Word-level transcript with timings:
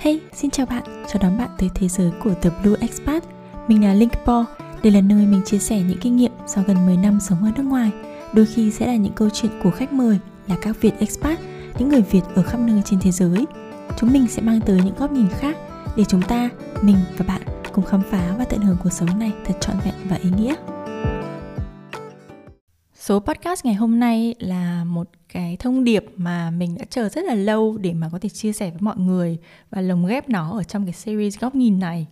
Hey, 0.00 0.20
xin 0.32 0.50
chào 0.50 0.66
bạn, 0.66 0.82
chào 0.86 1.22
đón 1.22 1.38
bạn 1.38 1.50
tới 1.58 1.70
thế 1.74 1.88
giới 1.88 2.10
của 2.24 2.34
The 2.34 2.50
Blue 2.62 2.80
Expat. 2.80 3.24
Mình 3.68 3.84
là 3.84 3.94
Linkpo, 3.94 4.44
đây 4.82 4.92
là 4.92 5.00
nơi 5.00 5.26
mình 5.26 5.42
chia 5.44 5.58
sẻ 5.58 5.82
những 5.82 5.98
kinh 6.00 6.16
nghiệm 6.16 6.32
sau 6.46 6.64
gần 6.66 6.86
10 6.86 6.96
năm 6.96 7.20
sống 7.20 7.44
ở 7.44 7.50
nước 7.56 7.62
ngoài. 7.62 7.90
Đôi 8.32 8.46
khi 8.46 8.70
sẽ 8.70 8.86
là 8.86 8.96
những 8.96 9.12
câu 9.12 9.28
chuyện 9.30 9.52
của 9.62 9.70
khách 9.70 9.92
mời 9.92 10.18
là 10.46 10.56
các 10.62 10.80
Việt 10.80 10.92
expat, 10.98 11.38
những 11.78 11.88
người 11.88 12.02
Việt 12.10 12.20
ở 12.34 12.42
khắp 12.42 12.60
nơi 12.60 12.82
trên 12.84 13.00
thế 13.00 13.10
giới. 13.10 13.46
Chúng 13.96 14.12
mình 14.12 14.26
sẽ 14.28 14.42
mang 14.42 14.60
tới 14.60 14.80
những 14.84 14.94
góc 14.98 15.12
nhìn 15.12 15.28
khác 15.28 15.56
để 15.96 16.04
chúng 16.08 16.22
ta, 16.22 16.50
mình 16.82 16.96
và 17.16 17.24
bạn 17.28 17.42
cùng 17.72 17.84
khám 17.84 18.02
phá 18.10 18.34
và 18.38 18.44
tận 18.44 18.60
hưởng 18.60 18.76
cuộc 18.82 18.92
sống 18.92 19.18
này 19.18 19.32
thật 19.44 19.54
trọn 19.60 19.76
vẹn 19.84 19.94
và 20.08 20.16
ý 20.16 20.30
nghĩa. 20.36 20.54
Số 23.10 23.20
podcast 23.20 23.64
ngày 23.64 23.74
hôm 23.74 24.00
nay 24.00 24.34
là 24.38 24.84
một 24.84 25.08
cái 25.32 25.56
thông 25.56 25.84
điệp 25.84 26.04
mà 26.16 26.50
mình 26.50 26.76
đã 26.78 26.84
chờ 26.90 27.08
rất 27.08 27.24
là 27.24 27.34
lâu 27.34 27.78
để 27.78 27.92
mà 27.92 28.08
có 28.12 28.18
thể 28.18 28.28
chia 28.28 28.52
sẻ 28.52 28.70
với 28.70 28.80
mọi 28.80 28.96
người 28.96 29.38
và 29.70 29.80
lồng 29.80 30.06
ghép 30.06 30.28
nó 30.28 30.50
ở 30.50 30.62
trong 30.62 30.84
cái 30.84 30.92
series 30.92 31.38
góc 31.38 31.54
nhìn 31.54 31.78
này. 31.78 32.06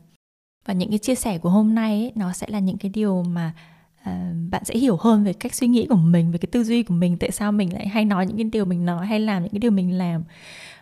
Và 0.66 0.74
những 0.74 0.88
cái 0.88 0.98
chia 0.98 1.14
sẻ 1.14 1.38
của 1.38 1.50
hôm 1.50 1.74
nay 1.74 1.90
ấy, 1.90 2.12
nó 2.14 2.32
sẽ 2.32 2.46
là 2.50 2.58
những 2.58 2.76
cái 2.78 2.90
điều 2.90 3.22
mà 3.22 3.52
uh, 4.00 4.06
bạn 4.50 4.64
sẽ 4.64 4.78
hiểu 4.78 4.96
hơn 5.00 5.24
về 5.24 5.32
cách 5.32 5.54
suy 5.54 5.66
nghĩ 5.66 5.86
của 5.86 5.96
mình, 5.96 6.32
về 6.32 6.38
cái 6.38 6.48
tư 6.52 6.64
duy 6.64 6.82
của 6.82 6.94
mình, 6.94 7.16
tại 7.18 7.30
sao 7.30 7.52
mình 7.52 7.72
lại 7.72 7.88
hay 7.88 8.04
nói 8.04 8.26
những 8.26 8.36
cái 8.36 8.44
điều 8.44 8.64
mình 8.64 8.84
nói 8.84 9.06
hay 9.06 9.20
làm 9.20 9.42
những 9.42 9.52
cái 9.52 9.58
điều 9.58 9.70
mình 9.70 9.98
làm. 9.98 10.20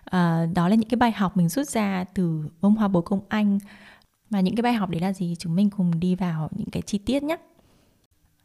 Uh, 0.06 0.54
đó 0.54 0.68
là 0.68 0.74
những 0.74 0.88
cái 0.88 0.96
bài 0.96 1.12
học 1.12 1.36
mình 1.36 1.48
rút 1.48 1.68
ra 1.68 2.04
từ 2.14 2.48
bông 2.60 2.74
hoa 2.74 2.88
bồ 2.88 3.00
công 3.00 3.20
anh 3.28 3.58
và 4.30 4.40
những 4.40 4.56
cái 4.56 4.62
bài 4.62 4.72
học 4.72 4.90
đấy 4.90 5.00
là 5.00 5.12
gì 5.12 5.34
chúng 5.38 5.54
mình 5.56 5.70
cùng 5.70 6.00
đi 6.00 6.14
vào 6.14 6.48
những 6.56 6.70
cái 6.70 6.82
chi 6.82 6.98
tiết 6.98 7.22
nhé 7.22 7.36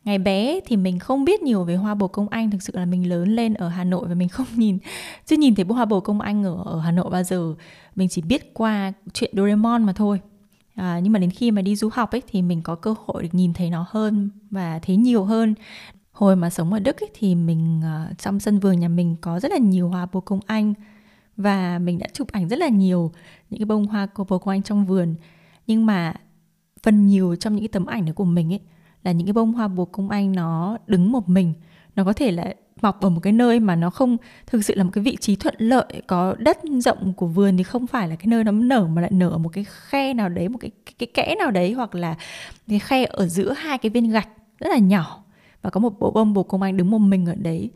ngày 0.04 0.18
bé 0.20 0.60
thì 0.66 0.78
mình 0.78 1.00
không 1.00 1.26
biết 1.26 1.42
nhiều 1.42 1.64
về 1.64 1.76
hoa 1.76 1.96
bồ 1.96 2.08
công 2.08 2.30
anh 2.30 2.52
thực 2.52 2.62
sự 2.62 2.74
là 2.76 2.86
mình 2.86 3.10
lớn 3.10 3.36
lên 3.36 3.54
ở 3.54 3.70
hà 3.70 3.84
nội 3.84 4.08
và 4.08 4.16
mình 4.16 4.30
không 4.30 4.48
nhìn 4.56 4.78
chưa 5.26 5.38
nhìn 5.38 5.56
thấy 5.56 5.66
bông 5.66 5.76
hoa 5.76 5.86
bồ 5.86 6.00
công 6.00 6.22
anh 6.22 6.44
ở 6.44 6.64
ở 6.66 6.80
hà 6.80 6.92
nội 6.92 7.10
bao 7.10 7.24
giờ. 7.24 7.56
Mình 7.96 8.10
chỉ 8.10 8.22
biết 8.22 8.54
qua 8.54 8.94
chuyện 9.14 9.34
doraemon 9.38 9.84
mà 9.84 9.94
thôi. 9.94 10.20
À, 10.76 11.00
nhưng 11.04 11.14
mà 11.14 11.20
đến 11.20 11.30
khi 11.30 11.52
mà 11.52 11.62
đi 11.62 11.76
du 11.76 11.90
học 11.94 12.12
ấy 12.12 12.22
thì 12.28 12.42
mình 12.42 12.62
có 12.62 12.76
cơ 12.76 12.96
hội 13.06 13.24
được 13.24 13.30
nhìn 13.32 13.54
thấy 13.54 13.70
nó 13.70 13.86
hơn 13.90 14.30
và 14.52 14.80
thấy 14.80 14.96
nhiều 14.96 15.24
hơn. 15.24 15.56
Hồi 16.12 16.36
mà 16.36 16.50
sống 16.50 16.74
ở 16.74 16.80
đức 16.80 17.04
ấy, 17.04 17.10
thì 17.14 17.36
mình 17.36 17.80
uh, 17.80 18.18
trong 18.18 18.40
sân 18.40 18.60
vườn 18.60 18.80
nhà 18.80 18.88
mình 18.88 19.16
có 19.22 19.40
rất 19.40 19.52
là 19.52 19.58
nhiều 19.58 19.90
hoa 19.90 20.08
bồ 20.12 20.20
công 20.20 20.40
anh 20.46 20.74
và 21.38 21.80
mình 21.80 22.00
đã 22.00 22.08
chụp 22.14 22.28
ảnh 22.32 22.50
rất 22.50 22.60
là 22.60 22.68
nhiều 22.68 23.12
những 23.50 23.60
cái 23.60 23.66
bông 23.66 23.88
hoa 23.88 24.08
bồ 24.18 24.38
công 24.38 24.52
anh 24.52 24.64
trong 24.64 24.86
vườn. 24.86 25.16
Nhưng 25.68 25.86
mà 25.86 26.14
phần 26.84 27.08
nhiều 27.08 27.36
trong 27.36 27.56
những 27.56 27.62
cái 27.62 27.68
tấm 27.68 27.86
ảnh 27.86 28.06
đó 28.06 28.14
của 28.16 28.26
mình 28.26 28.54
ấy 28.54 28.60
là 29.04 29.12
những 29.12 29.28
cái 29.28 29.34
bông 29.34 29.54
hoa 29.54 29.68
bồ 29.68 29.86
công 29.86 30.10
anh 30.10 30.32
nó 30.32 30.78
đứng 30.88 31.12
một 31.12 31.30
mình 31.30 31.54
nó 31.96 32.04
có 32.04 32.14
thể 32.14 32.32
là 32.32 32.54
mọc 32.82 33.02
ở 33.02 33.10
một 33.10 33.20
cái 33.24 33.34
nơi 33.34 33.60
mà 33.60 33.76
nó 33.76 33.90
không 33.90 34.18
thực 34.48 34.66
sự 34.66 34.76
là 34.76 34.84
một 34.84 34.90
cái 34.94 35.04
vị 35.04 35.18
trí 35.20 35.36
thuận 35.36 35.56
lợi 35.58 36.02
có 36.08 36.36
đất 36.38 36.58
rộng 36.84 37.14
của 37.14 37.28
vườn 37.28 37.58
thì 37.58 37.64
không 37.64 37.88
phải 37.88 38.08
là 38.08 38.16
cái 38.16 38.28
nơi 38.28 38.44
nó 38.44 38.52
nở 38.52 38.88
mà 38.88 39.02
lại 39.02 39.12
nở 39.14 39.30
ở 39.30 39.38
một 39.38 39.50
cái 39.54 39.66
khe 39.70 40.14
nào 40.14 40.30
đấy 40.30 40.50
một 40.50 40.58
cái 40.62 40.72
cái, 40.86 40.94
cái 41.00 41.08
kẽ 41.14 41.36
nào 41.36 41.52
đấy 41.52 41.74
hoặc 41.74 41.96
là 41.96 42.16
cái 42.68 42.80
khe 42.80 43.06
ở 43.06 43.28
giữa 43.28 43.54
hai 43.54 43.78
cái 43.78 43.90
viên 43.90 44.12
gạch 44.12 44.30
rất 44.60 44.70
là 44.70 44.78
nhỏ 44.78 45.24
và 45.62 45.70
có 45.70 45.80
một 45.80 46.00
bộ 46.00 46.12
bông 46.12 46.34
bồ 46.34 46.44
công 46.44 46.62
anh 46.62 46.78
đứng 46.78 46.92
một 46.92 46.98
mình 46.98 47.26
ở 47.26 47.36
đấy. 47.36 47.70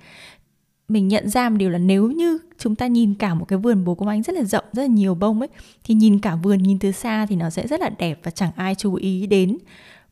Mình 0.87 1.07
nhận 1.07 1.29
ra 1.29 1.49
một 1.49 1.57
điều 1.57 1.69
là 1.69 1.77
nếu 1.77 2.11
như 2.11 2.39
chúng 2.57 2.75
ta 2.75 2.87
nhìn 2.87 3.13
cả 3.13 3.33
một 3.33 3.45
cái 3.47 3.59
vườn 3.59 3.85
bồ 3.85 3.95
công 3.95 4.07
anh 4.07 4.23
rất 4.23 4.35
là 4.35 4.43
rộng 4.43 4.65
rất 4.73 4.81
là 4.81 4.87
nhiều 4.87 5.15
bông 5.15 5.39
ấy 5.39 5.49
thì 5.83 5.93
nhìn 5.93 6.19
cả 6.19 6.35
vườn 6.35 6.63
nhìn 6.63 6.79
từ 6.79 6.91
xa 6.91 7.25
thì 7.25 7.35
nó 7.35 7.49
sẽ 7.49 7.67
rất 7.67 7.79
là 7.79 7.89
đẹp 7.89 8.19
và 8.23 8.31
chẳng 8.31 8.51
ai 8.55 8.75
chú 8.75 8.95
ý 8.95 9.27
đến 9.27 9.57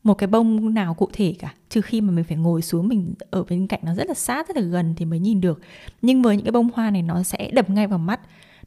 một 0.03 0.13
cái 0.13 0.27
bông 0.27 0.73
nào 0.73 0.93
cụ 0.93 1.09
thể 1.13 1.35
cả. 1.39 1.53
Trừ 1.69 1.81
khi 1.81 2.01
mà 2.01 2.11
mình 2.11 2.23
phải 2.23 2.37
ngồi 2.37 2.61
xuống 2.61 2.87
mình 2.87 3.13
ở 3.29 3.43
bên 3.43 3.67
cạnh 3.67 3.79
nó 3.83 3.95
rất 3.95 4.07
là 4.07 4.13
sát 4.13 4.47
rất 4.47 4.57
là 4.57 4.61
gần 4.61 4.93
thì 4.97 5.05
mới 5.05 5.19
nhìn 5.19 5.41
được. 5.41 5.59
Nhưng 6.01 6.21
với 6.21 6.35
những 6.35 6.45
cái 6.45 6.51
bông 6.51 6.69
hoa 6.73 6.89
này 6.89 7.01
nó 7.01 7.23
sẽ 7.23 7.51
đập 7.53 7.69
ngay 7.69 7.87
vào 7.87 7.99
mắt. 7.99 8.19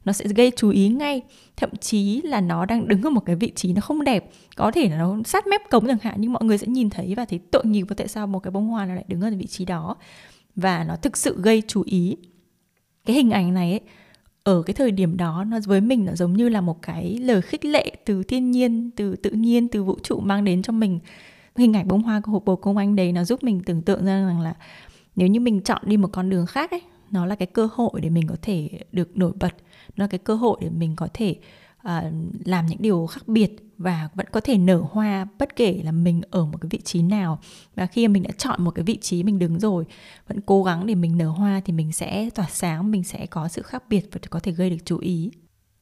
Nó 0.05 0.13
sẽ 0.13 0.25
gây 0.25 0.51
chú 0.55 0.69
ý 0.69 0.89
ngay. 0.89 1.21
Thậm 1.55 1.69
chí 1.81 2.21
là 2.21 2.41
nó 2.41 2.65
đang 2.65 2.87
đứng 2.87 3.01
ở 3.01 3.09
một 3.09 3.25
cái 3.25 3.35
vị 3.35 3.51
trí 3.55 3.73
nó 3.73 3.81
không 3.81 4.03
đẹp. 4.03 4.31
Có 4.55 4.71
thể 4.71 4.89
là 4.89 4.97
nó 4.97 5.17
sát 5.25 5.47
mép 5.47 5.61
cống 5.69 5.87
chẳng 5.87 5.97
hạn 6.01 6.15
nhưng 6.17 6.33
mọi 6.33 6.43
người 6.43 6.57
sẽ 6.57 6.67
nhìn 6.67 6.89
thấy 6.89 7.15
và 7.15 7.25
thấy 7.25 7.39
tội 7.51 7.65
nghiệp 7.65 7.85
và 7.89 7.95
tại 7.97 8.07
sao 8.07 8.27
một 8.27 8.39
cái 8.39 8.51
bông 8.51 8.67
hoa 8.67 8.85
nó 8.85 8.95
lại 8.95 9.05
đứng 9.07 9.21
ở 9.21 9.31
vị 9.37 9.47
trí 9.47 9.65
đó. 9.65 9.95
Và 10.55 10.83
nó 10.83 10.95
thực 10.95 11.17
sự 11.17 11.41
gây 11.41 11.63
chú 11.67 11.83
ý. 11.85 12.17
Cái 13.05 13.15
hình 13.15 13.31
ảnh 13.31 13.53
này 13.53 13.71
ấy, 13.71 13.81
ở 14.47 14.61
cái 14.61 14.73
thời 14.73 14.91
điểm 14.91 15.17
đó 15.17 15.43
nó 15.43 15.59
với 15.65 15.81
mình 15.81 16.05
nó 16.05 16.15
giống 16.15 16.33
như 16.33 16.49
là 16.49 16.61
một 16.61 16.81
cái 16.81 17.17
lời 17.17 17.41
khích 17.41 17.65
lệ 17.65 17.91
từ 18.05 18.23
thiên 18.23 18.51
nhiên 18.51 18.91
từ 18.95 19.15
tự 19.15 19.29
nhiên 19.29 19.67
từ 19.67 19.83
vũ 19.83 19.97
trụ 20.03 20.19
mang 20.19 20.43
đến 20.43 20.61
cho 20.61 20.73
mình. 20.73 20.99
Hình 21.55 21.73
ảnh 21.73 21.87
bông 21.87 22.03
hoa 22.03 22.21
của 22.21 22.31
hộp 22.31 22.45
bồ 22.45 22.55
công 22.55 22.77
anh 22.77 22.95
đấy 22.95 23.11
nó 23.11 23.23
giúp 23.23 23.43
mình 23.43 23.61
tưởng 23.65 23.81
tượng 23.81 24.05
ra 24.05 24.25
rằng 24.25 24.41
là 24.41 24.53
nếu 25.15 25.27
như 25.27 25.39
mình 25.39 25.61
chọn 25.61 25.81
đi 25.85 25.97
một 25.97 26.09
con 26.11 26.29
đường 26.29 26.45
khác 26.45 26.71
ấy 26.71 26.81
nó 27.11 27.25
là 27.25 27.35
cái 27.35 27.45
cơ 27.45 27.69
hội 27.73 28.01
để 28.01 28.09
mình 28.09 28.27
có 28.27 28.35
thể 28.41 28.69
được 28.91 29.17
nổi 29.17 29.31
bật 29.39 29.55
nó 29.97 30.03
là 30.03 30.07
cái 30.07 30.19
cơ 30.19 30.35
hội 30.35 30.57
để 30.61 30.69
mình 30.69 30.93
có 30.95 31.07
thể 31.13 31.31
uh, 31.31 31.66
Ờ, 31.87 32.11
làm 32.45 32.65
những 32.65 32.81
điều 32.81 33.05
khác 33.05 33.27
biệt 33.27 33.55
và 33.77 34.09
vẫn 34.13 34.25
có 34.31 34.39
thể 34.39 34.57
nở 34.57 34.83
hoa 34.91 35.27
bất 35.39 35.55
kể 35.55 35.81
là 35.83 35.91
mình 35.91 36.21
ở 36.31 36.45
một 36.45 36.57
cái 36.61 36.69
vị 36.69 36.79
trí 36.83 37.01
nào. 37.01 37.39
Và 37.75 37.85
khi 37.85 38.07
mà 38.07 38.11
mình 38.11 38.23
đã 38.23 38.29
chọn 38.37 38.63
một 38.63 38.71
cái 38.71 38.83
vị 38.83 38.97
trí 38.97 39.23
mình 39.23 39.39
đứng 39.39 39.59
rồi, 39.59 39.85
vẫn 40.27 40.41
cố 40.41 40.63
gắng 40.63 40.85
để 40.85 40.95
mình 40.95 41.17
nở 41.17 41.27
hoa 41.27 41.61
thì 41.65 41.73
mình 41.73 41.91
sẽ 41.91 42.29
tỏa 42.35 42.45
sáng, 42.49 42.91
mình 42.91 43.03
sẽ 43.03 43.25
có 43.25 43.47
sự 43.47 43.61
khác 43.61 43.83
biệt 43.89 44.09
và 44.11 44.19
có 44.29 44.39
thể 44.39 44.51
gây 44.51 44.69
được 44.69 44.77
chú 44.85 44.97
ý. 44.97 45.31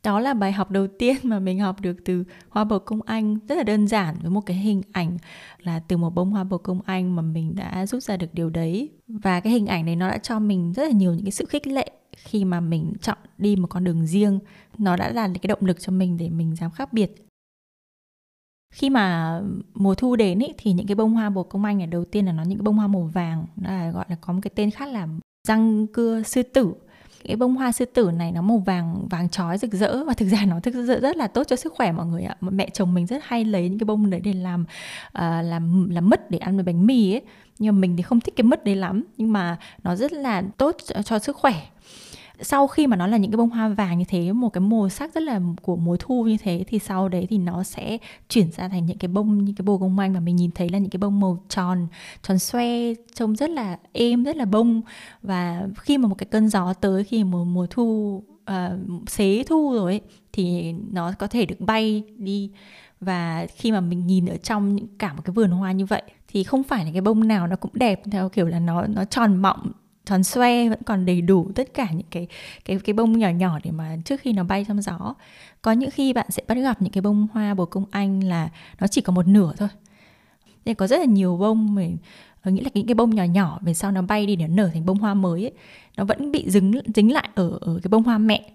Đó 0.03 0.19
là 0.19 0.33
bài 0.33 0.51
học 0.51 0.71
đầu 0.71 0.88
tiên 0.99 1.15
mà 1.23 1.39
mình 1.39 1.59
học 1.59 1.79
được 1.81 1.95
từ 2.05 2.23
hoa 2.49 2.63
bồ 2.63 2.79
công 2.79 3.01
anh. 3.01 3.38
Rất 3.49 3.55
là 3.55 3.63
đơn 3.63 3.88
giản, 3.88 4.15
với 4.21 4.31
một 4.31 4.41
cái 4.41 4.57
hình 4.57 4.81
ảnh 4.91 5.17
là 5.59 5.79
từ 5.79 5.97
một 5.97 6.09
bông 6.15 6.31
hoa 6.31 6.44
bồ 6.44 6.57
công 6.57 6.81
anh 6.85 7.15
mà 7.15 7.21
mình 7.21 7.55
đã 7.55 7.85
rút 7.85 8.03
ra 8.03 8.17
được 8.17 8.33
điều 8.33 8.49
đấy. 8.49 8.89
Và 9.07 9.39
cái 9.39 9.53
hình 9.53 9.67
ảnh 9.67 9.85
này 9.85 9.95
nó 9.95 10.09
đã 10.09 10.17
cho 10.17 10.39
mình 10.39 10.73
rất 10.73 10.83
là 10.83 10.91
nhiều 10.91 11.13
những 11.13 11.25
cái 11.25 11.31
sự 11.31 11.45
khích 11.45 11.67
lệ 11.67 11.91
khi 12.15 12.45
mà 12.45 12.59
mình 12.59 12.93
chọn 13.01 13.17
đi 13.37 13.55
một 13.55 13.67
con 13.67 13.83
đường 13.83 14.07
riêng 14.07 14.39
nó 14.77 14.95
đã 14.95 15.11
là 15.11 15.27
cái 15.27 15.47
động 15.47 15.65
lực 15.65 15.79
cho 15.79 15.91
mình 15.91 16.17
để 16.17 16.29
mình 16.29 16.55
dám 16.55 16.71
khác 16.71 16.93
biệt. 16.93 17.27
Khi 18.73 18.89
mà 18.89 19.41
mùa 19.73 19.95
thu 19.95 20.15
đến 20.15 20.39
ý, 20.39 20.47
thì 20.57 20.73
những 20.73 20.87
cái 20.87 20.95
bông 20.95 21.13
hoa 21.13 21.29
bồ 21.29 21.43
công 21.43 21.65
anh 21.65 21.77
này 21.77 21.87
đầu 21.87 22.05
tiên 22.05 22.25
là 22.25 22.31
nó 22.31 22.43
những 22.43 22.57
cái 22.57 22.63
bông 22.63 22.77
hoa 22.77 22.87
màu 22.87 23.03
vàng 23.13 23.45
là 23.61 23.91
gọi 23.91 24.05
là 24.09 24.15
có 24.21 24.33
một 24.33 24.39
cái 24.43 24.51
tên 24.55 24.71
khác 24.71 24.89
là 24.89 25.07
răng 25.47 25.87
cưa 25.87 26.23
sư 26.23 26.43
tử 26.43 26.73
cái 27.28 27.36
bông 27.36 27.56
hoa 27.56 27.72
sư 27.72 27.86
tử 27.86 28.12
này 28.12 28.31
nó 28.31 28.41
màu 28.41 28.58
vàng 28.58 29.08
vàng 29.09 29.30
chói 29.30 29.58
rực 29.58 29.72
rỡ. 29.72 30.03
Và 30.03 30.13
thực 30.13 30.25
ra 30.25 30.46
nó 30.46 30.59
thực 30.59 30.74
sự 30.74 31.00
rất 31.00 31.18
là 31.18 31.28
tốt 31.28 31.44
cho 31.47 31.56
sức 31.56 31.74
khỏe 31.74 31.91
mọi 31.91 32.06
người 32.06 32.24
ạ. 32.24 32.36
Mẹ 32.41 32.69
chồng 32.69 32.94
mình 32.94 33.06
rất 33.06 33.24
hay 33.24 33.46
lấy 33.46 33.69
những 33.69 33.80
cái 33.80 33.86
bông 33.86 34.09
đấy 34.09 34.22
để 34.24 34.34
làm 34.34 34.66
uh, 35.18 35.22
làm 35.44 35.90
làm 35.90 36.09
mứt 36.09 36.31
để 36.31 36.38
ăn 36.38 36.56
với 36.56 36.63
bánh 36.63 36.86
mì 36.86 37.13
ấy. 37.13 37.22
Nhưng 37.59 37.75
mà 37.75 37.80
mình 37.80 37.97
thì 37.97 38.03
không 38.03 38.19
thích 38.19 38.34
cái 38.36 38.44
mứt 38.44 38.63
đấy 38.63 38.75
lắm. 38.75 39.03
Nhưng 39.18 39.34
mà 39.34 39.58
nó 39.84 39.96
rất 39.96 40.13
là 40.13 40.44
tốt 40.58 40.75
cho, 40.86 41.02
cho 41.02 41.19
sức 41.19 41.36
khỏe 41.36 41.53
sau 42.41 42.68
khi 42.68 42.88
mà 42.88 42.96
nó 42.96 43.07
là 43.07 43.18
những 43.18 43.31
cái 43.31 43.38
bông 43.38 43.50
hoa 43.50 43.68
vàng 43.68 44.00
như 44.00 44.06
thế 44.07 44.31
một 44.34 44.50
cái 44.50 44.62
màu 44.62 44.90
sắc 44.90 45.13
rất 45.13 45.23
là 45.23 45.41
của 45.62 45.75
mùa 45.75 45.97
thu 46.00 46.23
như 46.23 46.38
thế 46.38 46.63
thì 46.68 46.79
sau 46.79 47.09
đấy 47.09 47.28
thì 47.29 47.38
nó 47.38 47.63
sẽ 47.63 47.97
chuyển 48.29 48.51
ra 48.51 48.68
thành 48.68 48.85
những 48.85 48.97
cái 48.97 49.07
bông 49.07 49.46
như 49.46 49.53
cái 49.57 49.63
bồ 49.63 49.78
công 49.78 50.00
anh 50.00 50.13
mà 50.13 50.19
mình 50.19 50.35
nhìn 50.35 50.51
thấy 50.51 50.69
là 50.69 50.78
những 50.78 50.90
cái 50.90 50.97
bông 50.97 51.19
màu 51.19 51.44
tròn 51.50 51.88
tròn 52.24 52.40
xoe 52.40 52.94
trông 53.16 53.35
rất 53.35 53.50
là 53.50 53.78
êm 53.94 54.24
rất 54.24 54.35
là 54.35 54.45
bông. 54.45 54.81
Và 55.22 55.68
khi 55.75 55.97
mà 55.97 56.07
một 56.07 56.16
cái 56.18 56.28
cơn 56.31 56.50
gió 56.50 56.74
tới 56.74 57.03
khi 57.03 57.24
mùa 57.24 57.44
mùa 57.44 57.68
thu 57.69 58.24
uh, 58.51 59.09
xế 59.09 59.44
thu 59.44 59.74
rồi 59.74 59.91
ấy, 59.91 60.01
thì 60.34 60.74
nó 60.91 61.12
có 61.19 61.28
thể 61.28 61.45
được 61.45 61.59
bay 61.59 62.03
đi. 62.18 62.51
Và 63.00 63.47
khi 63.56 63.72
mà 63.72 63.81
mình 63.81 64.07
nhìn 64.07 64.25
ở 64.25 64.38
trong 64.38 64.75
những 64.75 64.88
cả 64.97 65.13
một 65.13 65.22
cái 65.25 65.34
vườn 65.34 65.51
hoa 65.51 65.72
như 65.72 65.85
vậy 65.85 66.01
thì 66.28 66.44
không 66.44 66.63
phải 66.63 66.85
là 66.85 66.91
cái 66.91 67.01
bông 67.01 67.28
nào 67.28 67.47
nó 67.47 67.56
cũng 67.56 67.72
đẹp 67.74 68.01
theo 68.12 68.29
kiểu 68.29 68.47
là 68.47 68.59
nó 68.59 68.88
nó 68.88 69.06
tròn 69.06 69.38
mọng 69.38 69.72
tròn 70.05 70.23
xoe 70.23 70.69
vẫn 70.69 70.79
còn 70.85 71.05
đầy 71.05 71.21
đủ 71.21 71.51
tất 71.55 71.73
cả 71.73 71.88
những 71.91 72.07
cái 72.11 72.27
cái 72.66 72.79
cái 72.79 72.93
bông 72.93 73.19
nhỏ 73.19 73.29
nhỏ 73.29 73.59
để 73.63 73.71
mà 73.71 73.97
trước 74.05 74.21
khi 74.21 74.33
nó 74.33 74.43
bay 74.43 74.66
trong 74.67 74.81
gió. 74.81 75.16
Có 75.61 75.71
những 75.71 75.91
khi 75.91 76.13
bạn 76.13 76.31
sẽ 76.31 76.43
bắt 76.47 76.55
gặp 76.55 76.81
những 76.81 76.91
cái 76.91 77.01
bông 77.01 77.27
hoa 77.33 77.53
bồ 77.53 77.66
công 77.66 77.85
anh 77.91 78.23
là 78.23 78.49
nó 78.79 78.88
chỉ 78.88 79.01
có 79.01 79.13
một 79.13 79.27
nửa 79.27 79.53
thôi. 79.57 79.69
Nên 80.65 80.75
có 80.75 80.88
rất 80.88 80.99
là 80.99 81.05
nhiều 81.05 81.38
bông 81.38 81.75
mình 81.75 81.97
ờ, 82.41 82.51
nghĩa 82.51 82.63
là 82.63 82.69
những 82.73 82.88
cái 82.88 82.95
bông 82.95 83.15
nhỏ 83.15 83.23
nhỏ 83.23 83.59
về 83.61 83.73
sau 83.73 83.91
nó 83.91 84.01
bay 84.01 84.25
đi 84.25 84.35
để 84.35 84.47
nó 84.47 84.55
nở 84.55 84.69
thành 84.73 84.85
bông 84.85 84.97
hoa 84.97 85.13
mới 85.13 85.41
ấy, 85.45 85.53
nó 85.97 86.03
vẫn 86.03 86.31
bị 86.31 86.49
dính 86.49 86.73
dính 86.95 87.13
lại 87.13 87.29
ở 87.35 87.57
ở 87.61 87.79
cái 87.83 87.89
bông 87.89 88.03
hoa 88.03 88.17
mẹ. 88.17 88.51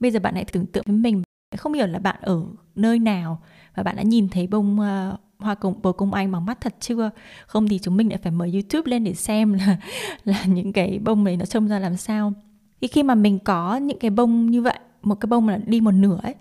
Bây 0.00 0.10
giờ 0.10 0.20
bạn 0.20 0.34
hãy 0.34 0.44
tưởng 0.44 0.66
tượng 0.66 0.84
với 0.86 0.96
mình 0.96 1.22
không 1.56 1.72
hiểu 1.72 1.86
là 1.86 1.98
bạn 1.98 2.16
ở 2.20 2.42
nơi 2.74 2.98
nào 2.98 3.42
và 3.74 3.82
bạn 3.82 3.96
đã 3.96 4.02
nhìn 4.02 4.28
thấy 4.28 4.46
bông 4.46 4.80
uh, 4.80 5.20
hoa 5.44 5.54
cùng 5.54 5.82
bồ 5.82 5.92
công 5.92 6.14
anh 6.14 6.32
bằng 6.32 6.46
mắt 6.46 6.60
thật 6.60 6.74
chưa? 6.80 7.10
Không 7.46 7.68
thì 7.68 7.78
chúng 7.78 7.96
mình 7.96 8.08
lại 8.08 8.18
phải 8.22 8.32
mở 8.32 8.48
youtube 8.52 8.90
lên 8.90 9.04
để 9.04 9.14
xem 9.14 9.52
là 9.52 9.76
là 10.24 10.44
những 10.44 10.72
cái 10.72 10.98
bông 11.04 11.24
này 11.24 11.36
nó 11.36 11.44
trông 11.44 11.68
ra 11.68 11.78
làm 11.78 11.96
sao. 11.96 12.32
Thì 12.80 12.88
khi 12.88 13.02
mà 13.02 13.14
mình 13.14 13.38
có 13.38 13.76
những 13.76 13.98
cái 13.98 14.10
bông 14.10 14.50
như 14.50 14.62
vậy, 14.62 14.78
một 15.02 15.14
cái 15.14 15.26
bông 15.26 15.48
là 15.48 15.58
đi 15.66 15.80
một 15.80 15.90
nửa 15.90 16.18
ấy, 16.22 16.34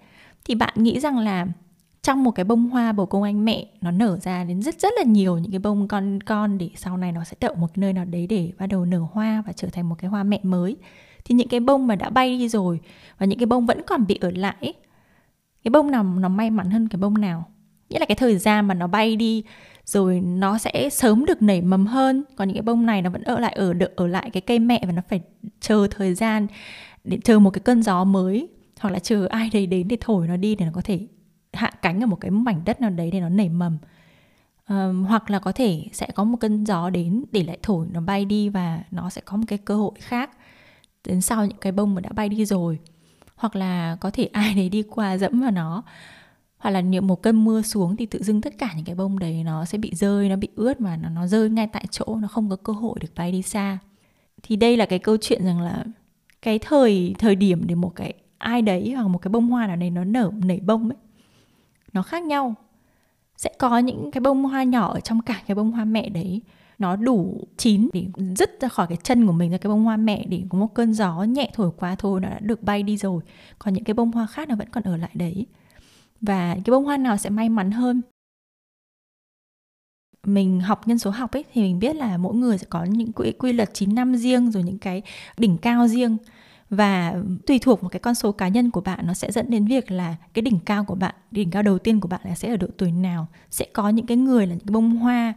thì 0.45 0.55
bạn 0.55 0.73
nghĩ 0.77 0.99
rằng 0.99 1.17
là 1.17 1.47
trong 2.01 2.23
một 2.23 2.31
cái 2.31 2.43
bông 2.43 2.69
hoa 2.69 2.91
bồ 2.91 3.05
công 3.05 3.23
anh 3.23 3.45
mẹ, 3.45 3.65
nó 3.81 3.91
nở 3.91 4.19
ra 4.21 4.43
đến 4.43 4.61
rất 4.61 4.79
rất 4.79 4.93
là 4.97 5.03
nhiều 5.03 5.37
những 5.37 5.51
cái 5.51 5.59
bông 5.59 5.87
con 5.87 6.19
con 6.21 6.57
để 6.57 6.69
sau 6.75 6.97
này 6.97 7.11
nó 7.11 7.23
sẽ 7.23 7.37
đậu 7.39 7.55
một 7.55 7.77
nơi 7.77 7.93
nào 7.93 8.05
đấy 8.05 8.27
để 8.27 8.51
bắt 8.59 8.67
đầu 8.67 8.85
nở 8.85 8.99
hoa 9.11 9.43
và 9.47 9.53
trở 9.53 9.67
thành 9.67 9.89
một 9.89 9.95
cái 9.99 10.09
hoa 10.09 10.23
mẹ 10.23 10.39
mới. 10.43 10.77
Thì 11.25 11.35
những 11.35 11.47
cái 11.47 11.59
bông 11.59 11.87
mà 11.87 11.95
đã 11.95 12.09
bay 12.09 12.37
đi 12.37 12.49
rồi 12.49 12.79
và 13.17 13.25
những 13.25 13.39
cái 13.39 13.45
bông 13.45 13.65
vẫn 13.65 13.81
còn 13.87 14.07
bị 14.07 14.17
ở 14.21 14.31
lại 14.31 14.73
cái 15.63 15.69
bông 15.69 15.91
nào, 15.91 16.03
nó 16.03 16.29
may 16.29 16.49
mắn 16.49 16.69
hơn 16.69 16.87
cái 16.87 16.97
bông 16.97 17.21
nào? 17.21 17.45
Nghĩa 17.93 17.99
là 17.99 18.05
cái 18.05 18.15
thời 18.15 18.37
gian 18.37 18.67
mà 18.67 18.73
nó 18.73 18.87
bay 18.87 19.15
đi 19.15 19.43
rồi 19.85 20.21
nó 20.21 20.57
sẽ 20.57 20.89
sớm 20.89 21.25
được 21.25 21.41
nảy 21.41 21.61
mầm 21.61 21.85
hơn. 21.85 22.23
Còn 22.35 22.47
những 22.47 22.57
cái 22.57 22.61
bông 22.61 22.85
này 22.85 23.01
nó 23.01 23.09
vẫn 23.09 23.23
ở 23.23 23.39
lại 23.39 23.53
ở 23.53 23.73
được 23.73 23.95
ở 23.95 24.07
lại 24.07 24.29
cái 24.29 24.41
cây 24.41 24.59
mẹ 24.59 24.81
và 24.85 24.91
nó 24.91 25.01
phải 25.09 25.21
chờ 25.59 25.87
thời 25.91 26.13
gian 26.13 26.47
để 27.03 27.17
chờ 27.23 27.39
một 27.39 27.49
cái 27.49 27.61
cơn 27.61 27.83
gió 27.83 28.03
mới 28.03 28.47
hoặc 28.79 28.89
là 28.89 28.99
chờ 28.99 29.27
ai 29.29 29.49
đấy 29.53 29.65
đến 29.65 29.87
để 29.87 29.97
thổi 30.01 30.27
nó 30.27 30.37
đi 30.37 30.55
để 30.55 30.65
nó 30.65 30.71
có 30.75 30.81
thể 30.81 30.99
hạ 31.53 31.71
cánh 31.81 32.03
ở 32.03 32.05
một 32.05 32.15
cái 32.15 32.31
mảnh 32.31 32.61
đất 32.65 32.81
nào 32.81 32.89
đấy 32.89 33.11
để 33.11 33.19
nó 33.19 33.29
nảy 33.29 33.49
mầm. 33.49 33.77
Um, 34.69 35.03
hoặc 35.03 35.29
là 35.29 35.39
có 35.39 35.51
thể 35.51 35.83
sẽ 35.91 36.07
có 36.15 36.23
một 36.23 36.37
cơn 36.39 36.63
gió 36.63 36.89
đến 36.89 37.23
để 37.31 37.43
lại 37.43 37.57
thổi 37.61 37.87
nó 37.91 38.01
bay 38.01 38.25
đi 38.25 38.49
và 38.49 38.83
nó 38.91 39.09
sẽ 39.09 39.21
có 39.25 39.37
một 39.37 39.45
cái 39.47 39.57
cơ 39.57 39.75
hội 39.75 39.91
khác 39.99 40.29
đến 41.07 41.21
sau 41.21 41.45
những 41.45 41.57
cái 41.57 41.71
bông 41.71 41.95
mà 41.95 42.01
đã 42.01 42.09
bay 42.15 42.29
đi 42.29 42.45
rồi. 42.45 42.79
Hoặc 43.35 43.55
là 43.55 43.97
có 43.99 44.11
thể 44.11 44.29
ai 44.33 44.53
đấy 44.53 44.69
đi 44.69 44.83
qua 44.83 45.17
dẫm 45.17 45.41
vào 45.41 45.51
nó 45.51 45.83
hoặc 46.63 46.71
là 46.71 46.81
nếu 46.81 47.01
một 47.01 47.21
cơn 47.21 47.45
mưa 47.45 47.61
xuống 47.61 47.95
thì 47.95 48.05
tự 48.05 48.23
dưng 48.23 48.41
tất 48.41 48.57
cả 48.57 48.73
những 48.75 48.85
cái 48.85 48.95
bông 48.95 49.19
đấy 49.19 49.43
nó 49.43 49.65
sẽ 49.65 49.77
bị 49.77 49.91
rơi, 49.95 50.29
nó 50.29 50.35
bị 50.35 50.47
ướt 50.55 50.81
mà 50.81 50.97
nó 50.97 51.09
nó 51.09 51.27
rơi 51.27 51.49
ngay 51.49 51.67
tại 51.67 51.85
chỗ, 51.91 52.17
nó 52.21 52.27
không 52.27 52.49
có 52.49 52.55
cơ 52.55 52.73
hội 52.73 52.99
được 53.01 53.07
bay 53.15 53.31
đi 53.31 53.41
xa. 53.41 53.77
Thì 54.43 54.55
đây 54.55 54.77
là 54.77 54.85
cái 54.85 54.99
câu 54.99 55.17
chuyện 55.21 55.45
rằng 55.45 55.61
là 55.61 55.83
cái 56.41 56.59
thời 56.59 57.15
thời 57.19 57.35
điểm 57.35 57.67
để 57.67 57.75
một 57.75 57.95
cái 57.95 58.13
ai 58.37 58.61
đấy 58.61 58.91
hoặc 58.91 59.07
một 59.07 59.17
cái 59.17 59.29
bông 59.29 59.49
hoa 59.49 59.67
nào 59.67 59.75
đấy 59.75 59.89
nó 59.89 60.03
nở, 60.03 60.31
nảy 60.45 60.59
bông 60.59 60.89
ấy, 60.89 60.97
nó 61.93 62.01
khác 62.01 62.23
nhau. 62.23 62.55
Sẽ 63.37 63.53
có 63.59 63.77
những 63.77 64.11
cái 64.11 64.21
bông 64.21 64.43
hoa 64.43 64.63
nhỏ 64.63 64.93
ở 64.93 64.99
trong 64.99 65.21
cả 65.21 65.41
cái 65.47 65.55
bông 65.55 65.71
hoa 65.71 65.85
mẹ 65.85 66.09
đấy, 66.09 66.41
nó 66.79 66.95
đủ 66.95 67.47
chín 67.57 67.89
để 67.93 68.05
dứt 68.37 68.61
ra 68.61 68.67
khỏi 68.67 68.87
cái 68.87 68.97
chân 69.03 69.27
của 69.27 69.33
mình 69.33 69.51
ra 69.51 69.57
cái 69.57 69.69
bông 69.69 69.83
hoa 69.83 69.97
mẹ 69.97 70.25
để 70.25 70.43
có 70.49 70.57
một 70.57 70.73
cơn 70.73 70.93
gió 70.93 71.23
nhẹ 71.23 71.51
thổi 71.53 71.71
qua 71.77 71.95
thôi, 71.95 72.21
nó 72.21 72.29
đã 72.29 72.39
được 72.39 72.63
bay 72.63 72.83
đi 72.83 72.97
rồi. 72.97 73.21
Còn 73.59 73.73
những 73.73 73.83
cái 73.83 73.93
bông 73.93 74.11
hoa 74.11 74.25
khác 74.25 74.49
nó 74.49 74.55
vẫn 74.55 74.69
còn 74.69 74.83
ở 74.83 74.97
lại 74.97 75.11
đấy 75.13 75.45
và 76.23 76.53
cái 76.53 76.71
bông 76.71 76.85
hoa 76.85 76.97
nào 76.97 77.17
sẽ 77.17 77.29
may 77.29 77.49
mắn 77.49 77.71
hơn? 77.71 78.01
Mình 80.23 80.61
học 80.61 80.87
nhân 80.87 80.99
số 80.99 81.09
học 81.09 81.31
ấy 81.31 81.43
thì 81.53 81.61
mình 81.61 81.79
biết 81.79 81.95
là 81.95 82.17
mỗi 82.17 82.35
người 82.35 82.57
sẽ 82.57 82.65
có 82.69 82.83
những 82.83 83.11
quy, 83.11 83.31
quy 83.31 83.53
luật 83.53 83.73
9 83.73 83.95
năm 83.95 84.15
riêng 84.15 84.51
rồi 84.51 84.63
những 84.63 84.79
cái 84.79 85.01
đỉnh 85.37 85.57
cao 85.57 85.87
riêng. 85.87 86.17
Và 86.69 87.13
tùy 87.45 87.59
thuộc 87.59 87.81
vào 87.81 87.89
cái 87.89 87.99
con 87.99 88.15
số 88.15 88.31
cá 88.31 88.47
nhân 88.47 88.71
của 88.71 88.81
bạn 88.81 89.07
nó 89.07 89.13
sẽ 89.13 89.31
dẫn 89.31 89.49
đến 89.49 89.65
việc 89.65 89.91
là 89.91 90.15
cái 90.33 90.41
đỉnh 90.41 90.59
cao 90.59 90.85
của 90.85 90.95
bạn 90.95 91.15
đỉnh 91.31 91.51
cao 91.51 91.63
đầu 91.63 91.79
tiên 91.79 91.99
của 91.99 92.07
bạn 92.07 92.21
là 92.23 92.35
sẽ 92.35 92.49
ở 92.49 92.57
độ 92.57 92.67
tuổi 92.77 92.91
nào. 92.91 93.27
Sẽ 93.49 93.65
có 93.73 93.89
những 93.89 94.05
cái 94.05 94.17
người 94.17 94.47
là 94.47 94.53
những 94.53 94.67
cái 94.67 94.73
bông 94.73 94.95
hoa 94.95 95.33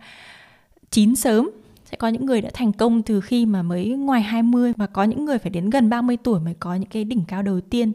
chín 0.91 1.17
sớm 1.17 1.51
sẽ 1.91 1.97
có 1.97 2.09
những 2.09 2.27
người 2.27 2.41
đã 2.41 2.51
thành 2.55 2.73
công 2.73 3.03
từ 3.03 3.21
khi 3.21 3.47
mà 3.47 3.63
mới 3.63 3.89
ngoài 3.89 4.23
20 4.23 4.73
và 4.77 4.87
có 4.87 5.05
những 5.05 5.25
người 5.25 5.39
phải 5.39 5.51
đến 5.51 5.71
gần 5.71 5.91
30 5.91 6.17
tuổi 6.17 6.41
mới 6.41 6.55
có 6.55 6.75
những 6.75 6.89
cái 6.91 7.05
đỉnh 7.05 7.25
cao 7.29 7.43
đầu 7.43 7.61
tiên. 7.61 7.93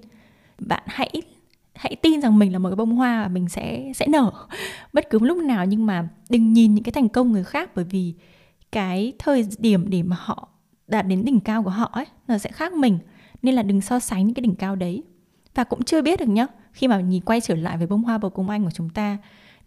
Bạn 0.60 0.84
hãy 0.86 1.22
hãy 1.82 1.96
tin 1.96 2.22
rằng 2.22 2.40
mình 2.40 2.54
là 2.54 2.60
một 2.60 2.70
cái 2.70 2.76
bông 2.76 2.96
hoa 2.96 3.24
và 3.24 3.28
mình 3.28 3.50
sẽ 3.50 3.92
sẽ 3.96 4.08
nở. 4.08 4.32
Bất 4.94 5.10
cứ 5.10 5.20
lúc 5.20 5.38
nào 5.38 5.66
nhưng 5.66 5.86
mà 5.86 6.08
đừng 6.30 6.54
nhìn 6.54 6.76
những 6.76 6.84
cái 6.84 6.92
thành 6.92 7.10
công 7.10 7.32
người 7.32 7.44
khác 7.44 7.72
bởi 7.76 7.86
vì 7.86 8.14
cái 8.72 9.14
thời 9.20 9.48
điểm 9.58 9.90
để 9.90 10.04
mà 10.04 10.16
họ 10.20 10.48
đạt 10.88 11.08
đến 11.08 11.26
đỉnh 11.26 11.40
cao 11.40 11.64
của 11.64 11.70
họ 11.70 11.90
ấy, 11.94 12.06
nó 12.28 12.38
sẽ 12.38 12.52
khác 12.52 12.74
mình. 12.74 13.00
Nên 13.42 13.56
là 13.56 13.64
đừng 13.64 13.82
so 13.82 14.00
sánh 14.00 14.28
những 14.28 14.34
cái 14.34 14.42
đỉnh 14.42 14.56
cao 14.56 14.76
đấy. 14.76 15.04
Và 15.56 15.64
cũng 15.64 15.84
chưa 15.84 16.02
biết 16.02 16.20
được 16.20 16.30
nhá, 16.30 16.48
khi 16.72 16.88
mà 16.88 17.00
nhìn 17.02 17.24
quay 17.24 17.42
trở 17.42 17.56
lại 17.56 17.78
với 17.78 17.88
bông 17.88 18.04
hoa 18.04 18.18
bầu 18.18 18.32
công 18.32 18.50
anh 18.50 18.64
của 18.64 18.72
chúng 18.72 18.90
ta, 18.90 19.18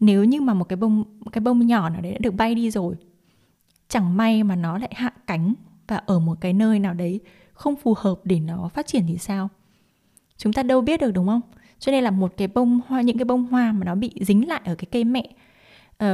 nếu 0.00 0.24
như 0.24 0.40
mà 0.40 0.54
một 0.54 0.64
cái 0.64 0.76
bông 0.76 1.04
một 1.20 1.30
cái 1.32 1.40
bông 1.40 1.66
nhỏ 1.66 1.88
nào 1.88 2.00
đấy 2.00 2.12
đã 2.12 2.18
được 2.20 2.34
bay 2.34 2.54
đi 2.54 2.70
rồi, 2.70 2.94
chẳng 3.88 4.16
may 4.16 4.42
mà 4.42 4.56
nó 4.56 4.78
lại 4.78 4.92
hạ 4.94 5.12
cánh 5.26 5.54
và 5.88 5.96
ở 5.96 6.18
một 6.18 6.40
cái 6.40 6.52
nơi 6.52 6.78
nào 6.78 6.94
đấy 6.94 7.20
không 7.52 7.76
phù 7.76 7.94
hợp 7.98 8.20
để 8.24 8.40
nó 8.40 8.68
phát 8.74 8.86
triển 8.86 9.04
thì 9.08 9.18
sao? 9.18 9.48
Chúng 10.36 10.52
ta 10.52 10.62
đâu 10.62 10.80
biết 10.80 11.00
được, 11.00 11.10
đúng 11.10 11.26
không? 11.26 11.40
Cho 11.84 11.92
nên 11.92 12.04
là 12.04 12.10
một 12.10 12.32
cái 12.36 12.48
bông 12.48 12.80
hoa 12.88 13.00
những 13.00 13.18
cái 13.18 13.24
bông 13.24 13.46
hoa 13.46 13.72
mà 13.72 13.84
nó 13.84 13.94
bị 13.94 14.10
dính 14.20 14.48
lại 14.48 14.60
ở 14.64 14.74
cái 14.74 14.86
cây 14.90 15.04
mẹ 15.04 15.28
uh, 16.04 16.08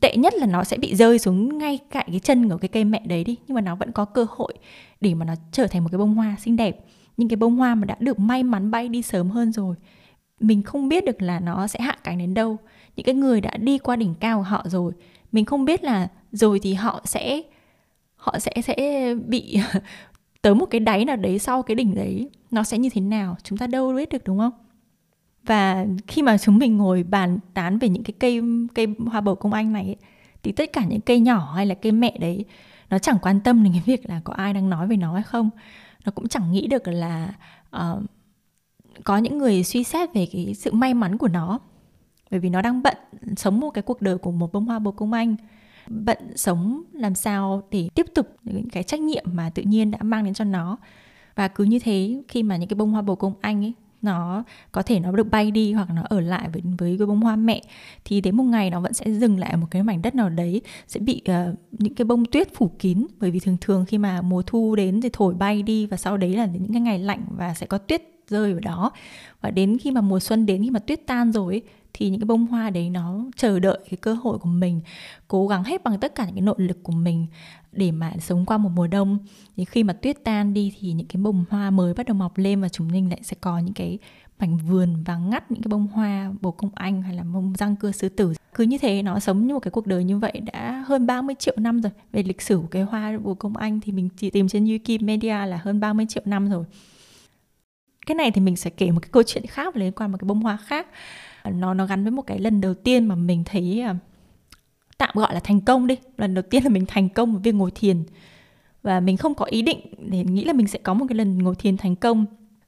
tệ 0.00 0.16
nhất 0.16 0.34
là 0.34 0.46
nó 0.46 0.64
sẽ 0.64 0.76
bị 0.76 0.94
rơi 0.94 1.18
xuống 1.18 1.58
ngay 1.58 1.78
cạnh 1.90 2.06
cái 2.10 2.20
chân 2.20 2.48
của 2.48 2.56
cái 2.56 2.68
cây 2.68 2.84
mẹ 2.84 3.02
đấy 3.06 3.24
đi. 3.24 3.36
Nhưng 3.48 3.54
mà 3.54 3.60
nó 3.60 3.74
vẫn 3.74 3.92
có 3.92 4.04
cơ 4.04 4.26
hội 4.30 4.54
để 5.00 5.14
mà 5.14 5.24
nó 5.24 5.34
trở 5.52 5.66
thành 5.66 5.82
một 5.82 5.88
cái 5.92 5.98
bông 5.98 6.14
hoa 6.14 6.36
xinh 6.38 6.56
đẹp. 6.56 6.84
Những 7.16 7.28
cái 7.28 7.36
bông 7.36 7.56
hoa 7.56 7.74
mà 7.74 7.84
đã 7.84 7.96
được 8.00 8.18
may 8.18 8.42
mắn 8.42 8.70
bay 8.70 8.88
đi 8.88 9.02
sớm 9.02 9.30
hơn 9.30 9.52
rồi 9.52 9.76
mình 10.40 10.62
không 10.62 10.88
biết 10.88 11.04
được 11.04 11.22
là 11.22 11.40
nó 11.40 11.66
sẽ 11.66 11.80
hạ 11.80 11.96
cánh 12.04 12.18
đến 12.18 12.34
đâu. 12.34 12.56
Những 12.96 13.04
cái 13.04 13.14
người 13.14 13.40
đã 13.40 13.56
đi 13.56 13.78
qua 13.78 13.96
đỉnh 13.96 14.14
cao 14.14 14.38
của 14.38 14.42
họ 14.42 14.64
rồi 14.68 14.92
mình 15.32 15.44
không 15.44 15.64
biết 15.64 15.84
là 15.84 16.08
rồi 16.32 16.60
thì 16.62 16.74
họ 16.74 17.00
sẽ 17.04 17.42
họ 18.16 18.38
sẽ 18.38 18.52
sẽ 18.62 19.14
bị 19.26 19.58
tới 20.42 20.54
một 20.54 20.66
cái 20.66 20.80
đáy 20.80 21.04
nào 21.04 21.16
đấy 21.16 21.38
sau 21.38 21.62
cái 21.62 21.74
đỉnh 21.74 21.94
đấy. 21.94 22.30
Nó 22.50 22.62
sẽ 22.62 22.78
như 22.78 22.88
thế 22.90 23.00
nào? 23.00 23.36
Chúng 23.42 23.58
ta 23.58 23.66
đâu 23.66 23.92
biết 23.92 24.08
được 24.08 24.24
đúng 24.24 24.38
không? 24.38 24.52
Và 25.46 25.86
khi 26.06 26.22
mà 26.22 26.38
chúng 26.38 26.58
mình 26.58 26.76
ngồi 26.76 27.02
bàn 27.02 27.38
tán 27.54 27.78
về 27.78 27.88
những 27.88 28.02
cái 28.02 28.14
cây 28.18 28.40
cây 28.74 28.86
hoa 29.06 29.20
bầu 29.20 29.34
công 29.34 29.52
anh 29.52 29.72
này 29.72 29.84
ấy, 29.84 29.96
thì 30.42 30.52
tất 30.52 30.72
cả 30.72 30.84
những 30.84 31.00
cây 31.00 31.20
nhỏ 31.20 31.52
hay 31.56 31.66
là 31.66 31.74
cây 31.74 31.92
mẹ 31.92 32.18
đấy 32.20 32.44
nó 32.90 32.98
chẳng 32.98 33.18
quan 33.22 33.40
tâm 33.40 33.64
đến 33.64 33.72
cái 33.72 33.82
việc 33.86 34.08
là 34.08 34.20
có 34.24 34.32
ai 34.32 34.54
đang 34.54 34.70
nói 34.70 34.88
về 34.88 34.96
nó 34.96 35.14
hay 35.14 35.22
không. 35.22 35.50
Nó 36.04 36.12
cũng 36.12 36.28
chẳng 36.28 36.52
nghĩ 36.52 36.66
được 36.66 36.88
là 36.88 37.34
uh, 37.76 38.02
có 39.04 39.18
những 39.18 39.38
người 39.38 39.64
suy 39.64 39.84
xét 39.84 40.14
về 40.14 40.26
cái 40.32 40.54
sự 40.54 40.72
may 40.72 40.94
mắn 40.94 41.18
của 41.18 41.28
nó. 41.28 41.58
Bởi 42.30 42.40
vì 42.40 42.50
nó 42.50 42.62
đang 42.62 42.82
bận 42.82 42.96
sống 43.36 43.60
một 43.60 43.70
cái 43.70 43.82
cuộc 43.82 44.02
đời 44.02 44.18
của 44.18 44.30
một 44.30 44.52
bông 44.52 44.64
hoa 44.64 44.78
bồ 44.78 44.90
công 44.90 45.12
anh. 45.12 45.36
Bận 45.88 46.18
sống 46.36 46.82
làm 46.92 47.14
sao 47.14 47.62
để 47.70 47.88
tiếp 47.94 48.06
tục 48.14 48.36
những 48.42 48.70
cái 48.70 48.82
trách 48.82 49.00
nhiệm 49.00 49.24
mà 49.32 49.50
tự 49.50 49.62
nhiên 49.62 49.90
đã 49.90 49.98
mang 50.02 50.24
đến 50.24 50.34
cho 50.34 50.44
nó. 50.44 50.76
Và 51.34 51.48
cứ 51.48 51.64
như 51.64 51.78
thế 51.78 52.22
khi 52.28 52.42
mà 52.42 52.56
những 52.56 52.68
cái 52.68 52.74
bông 52.74 52.90
hoa 52.90 53.02
bồ 53.02 53.14
công 53.14 53.34
anh 53.40 53.64
ấy 53.64 53.72
nó 54.06 54.44
có 54.72 54.82
thể 54.82 55.00
nó 55.00 55.12
được 55.12 55.30
bay 55.30 55.50
đi 55.50 55.72
hoặc 55.72 55.88
nó 55.94 56.02
ở 56.04 56.20
lại 56.20 56.48
với 56.52 56.62
với 56.78 56.96
cái 56.98 57.06
bông 57.06 57.20
hoa 57.20 57.36
mẹ 57.36 57.62
thì 58.04 58.20
đến 58.20 58.36
một 58.36 58.44
ngày 58.44 58.70
nó 58.70 58.80
vẫn 58.80 58.92
sẽ 58.92 59.10
dừng 59.10 59.38
lại 59.38 59.50
ở 59.50 59.56
một 59.56 59.66
cái 59.70 59.82
mảnh 59.82 60.02
đất 60.02 60.14
nào 60.14 60.28
đấy 60.28 60.60
sẽ 60.88 61.00
bị 61.00 61.22
uh, 61.30 61.58
những 61.72 61.94
cái 61.94 62.04
bông 62.04 62.24
tuyết 62.24 62.54
phủ 62.54 62.70
kín. 62.78 63.06
Bởi 63.20 63.30
vì 63.30 63.40
thường 63.40 63.56
thường 63.60 63.84
khi 63.88 63.98
mà 63.98 64.22
mùa 64.22 64.42
thu 64.42 64.74
đến 64.76 65.00
thì 65.00 65.08
thổi 65.12 65.34
bay 65.34 65.62
đi 65.62 65.86
và 65.86 65.96
sau 65.96 66.16
đấy 66.16 66.36
là 66.36 66.46
những 66.46 66.72
cái 66.72 66.80
ngày 66.80 66.98
lạnh 66.98 67.24
và 67.36 67.54
sẽ 67.54 67.66
có 67.66 67.78
tuyết 67.78 68.15
rơi 68.28 68.52
ở 68.52 68.60
đó. 68.60 68.90
Và 69.40 69.50
đến 69.50 69.78
khi 69.78 69.90
mà 69.90 70.00
mùa 70.00 70.20
xuân 70.20 70.46
đến 70.46 70.62
khi 70.62 70.70
mà 70.70 70.78
tuyết 70.78 71.06
tan 71.06 71.32
rồi 71.32 71.54
ấy, 71.54 71.62
thì 71.92 72.10
những 72.10 72.20
cái 72.20 72.26
bông 72.26 72.46
hoa 72.46 72.70
đấy 72.70 72.90
nó 72.90 73.24
chờ 73.36 73.58
đợi 73.58 73.78
cái 73.90 73.96
cơ 73.96 74.14
hội 74.14 74.38
của 74.38 74.48
mình 74.48 74.80
cố 75.28 75.48
gắng 75.48 75.64
hết 75.64 75.84
bằng 75.84 76.00
tất 76.00 76.14
cả 76.14 76.24
những 76.24 76.34
cái 76.34 76.42
nội 76.42 76.56
lực 76.58 76.82
của 76.82 76.92
mình 76.92 77.26
để 77.72 77.92
mà 77.92 78.12
sống 78.20 78.46
qua 78.46 78.58
một 78.58 78.70
mùa 78.74 78.86
đông. 78.86 79.18
Thì 79.56 79.64
khi 79.64 79.84
mà 79.84 79.92
tuyết 79.92 80.24
tan 80.24 80.54
đi 80.54 80.72
thì 80.80 80.92
những 80.92 81.06
cái 81.06 81.22
bông 81.22 81.44
hoa 81.50 81.70
mới 81.70 81.94
bắt 81.94 82.06
đầu 82.06 82.14
mọc 82.14 82.38
lên 82.38 82.60
và 82.60 82.68
chúng 82.68 82.88
mình 82.88 83.10
lại 83.10 83.20
sẽ 83.22 83.36
có 83.40 83.58
những 83.58 83.74
cái 83.74 83.98
mảnh 84.38 84.58
vườn 84.68 85.02
và 85.04 85.16
ngắt 85.16 85.50
những 85.50 85.62
cái 85.62 85.68
bông 85.68 85.86
hoa 85.86 86.32
bồ 86.40 86.50
công 86.50 86.70
anh 86.74 87.02
hay 87.02 87.14
là 87.14 87.22
bông 87.22 87.54
răng 87.58 87.76
cưa 87.76 87.92
sư 87.92 88.08
tử. 88.08 88.34
Cứ 88.54 88.64
như 88.64 88.78
thế 88.78 89.02
nó 89.02 89.18
sống 89.18 89.46
như 89.46 89.54
một 89.54 89.60
cái 89.60 89.70
cuộc 89.70 89.86
đời 89.86 90.04
như 90.04 90.18
vậy 90.18 90.40
đã 90.52 90.84
hơn 90.86 91.06
30 91.06 91.34
triệu 91.38 91.54
năm 91.58 91.80
rồi. 91.80 91.92
Về 92.12 92.22
lịch 92.22 92.42
sử 92.42 92.56
của 92.56 92.66
cái 92.66 92.82
hoa 92.82 93.18
bồ 93.18 93.34
công 93.34 93.56
anh 93.56 93.80
thì 93.80 93.92
mình 93.92 94.08
chỉ 94.16 94.30
tìm 94.30 94.48
trên 94.48 94.64
Wikimedia 94.64 95.46
là 95.46 95.60
hơn 95.62 95.80
30 95.80 96.06
triệu 96.08 96.22
năm 96.26 96.50
rồi 96.50 96.64
cái 98.06 98.14
này 98.14 98.30
thì 98.30 98.40
mình 98.40 98.56
sẽ 98.56 98.70
kể 98.70 98.90
một 98.90 99.00
cái 99.00 99.08
câu 99.12 99.22
chuyện 99.22 99.46
khác 99.46 99.76
liên 99.76 99.92
quan 99.92 100.12
một 100.12 100.18
cái 100.20 100.26
bông 100.26 100.40
hoa 100.40 100.56
khác. 100.56 100.86
Nó 101.44 101.74
nó 101.74 101.86
gắn 101.86 102.04
với 102.04 102.10
một 102.10 102.22
cái 102.22 102.38
lần 102.38 102.60
đầu 102.60 102.74
tiên 102.74 103.06
mà 103.06 103.14
mình 103.14 103.44
thấy 103.44 103.80
à, 103.80 103.96
tạm 104.98 105.10
gọi 105.14 105.34
là 105.34 105.40
thành 105.40 105.60
công 105.60 105.86
đi. 105.86 105.96
Lần 106.16 106.34
đầu 106.34 106.42
tiên 106.50 106.64
là 106.64 106.68
mình 106.68 106.86
thành 106.86 107.08
công 107.08 107.32
với 107.32 107.42
việc 107.42 107.54
ngồi 107.54 107.70
thiền. 107.70 108.02
Và 108.82 109.00
mình 109.00 109.16
không 109.16 109.34
có 109.34 109.44
ý 109.44 109.62
định 109.62 109.80
để 110.10 110.24
nghĩ 110.24 110.44
là 110.44 110.52
mình 110.52 110.66
sẽ 110.66 110.78
có 110.78 110.94
một 110.94 111.06
cái 111.08 111.16
lần 111.16 111.38
ngồi 111.38 111.54
thiền 111.54 111.76
thành 111.76 111.96
công. 111.96 112.26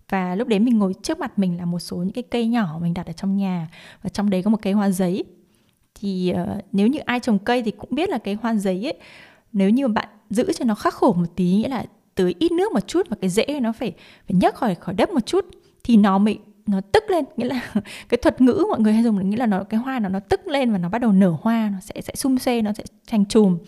Và 0.08 0.34
lúc 0.34 0.48
đấy 0.48 0.58
mình 0.58 0.78
ngồi 0.78 0.94
trước 1.02 1.18
mặt 1.18 1.38
mình 1.38 1.58
là 1.58 1.64
một 1.64 1.78
số 1.78 1.96
những 1.96 2.12
cái 2.12 2.24
cây 2.30 2.46
nhỏ 2.46 2.78
mình 2.82 2.94
đặt 2.94 3.06
ở 3.06 3.12
trong 3.12 3.36
nhà. 3.36 3.68
Và 4.02 4.08
trong 4.08 4.30
đấy 4.30 4.42
có 4.42 4.50
một 4.50 4.62
cây 4.62 4.72
hoa 4.72 4.90
giấy. 4.90 5.24
Thì 5.94 6.32
uh, 6.42 6.64
nếu 6.72 6.86
như 6.86 6.98
ai 6.98 7.20
trồng 7.20 7.38
cây 7.38 7.62
thì 7.62 7.70
cũng 7.70 7.90
biết 7.94 8.08
là 8.08 8.18
cái 8.18 8.34
hoa 8.42 8.54
giấy 8.54 8.84
ấy 8.84 8.94
nếu 9.52 9.70
như 9.70 9.88
bạn 9.88 10.08
giữ 10.30 10.52
cho 10.52 10.64
nó 10.64 10.74
khắc 10.74 10.94
khổ 10.94 11.12
một 11.12 11.26
tí 11.36 11.54
nghĩa 11.56 11.68
là 11.68 11.84
tưới 12.18 12.34
ít 12.38 12.52
nước 12.52 12.72
một 12.72 12.88
chút 12.88 13.06
và 13.08 13.16
cái 13.20 13.30
rễ 13.30 13.60
nó 13.60 13.72
phải 13.72 13.92
phải 14.28 14.36
nhấc 14.40 14.54
khỏi 14.54 14.74
khỏi 14.74 14.94
đất 14.94 15.10
một 15.10 15.26
chút 15.26 15.44
thì 15.84 15.96
nó 15.96 16.18
mới 16.18 16.38
nó 16.66 16.80
tức 16.92 17.04
lên. 17.10 17.24
Nghĩa 17.36 17.44
là 17.44 17.72
cái 18.08 18.18
thuật 18.22 18.40
ngữ 18.40 18.64
mọi 18.70 18.80
người 18.80 18.92
hay 18.92 19.02
dùng 19.02 19.30
nghĩa 19.30 19.36
là 19.36 19.46
nó 19.46 19.64
cái 19.64 19.80
hoa 19.80 19.98
nó 19.98 20.08
nó 20.08 20.20
tức 20.20 20.46
lên 20.46 20.72
và 20.72 20.78
nó 20.78 20.88
bắt 20.88 20.98
đầu 20.98 21.12
nở 21.12 21.36
hoa 21.40 21.70
nó 21.72 21.80
sẽ 21.80 22.00
sẽ 22.00 22.14
sum 22.14 22.36
xê 22.36 22.62
nó 22.62 22.72
sẽ 22.72 22.84
thành 23.06 23.24
chùm. 23.24 23.58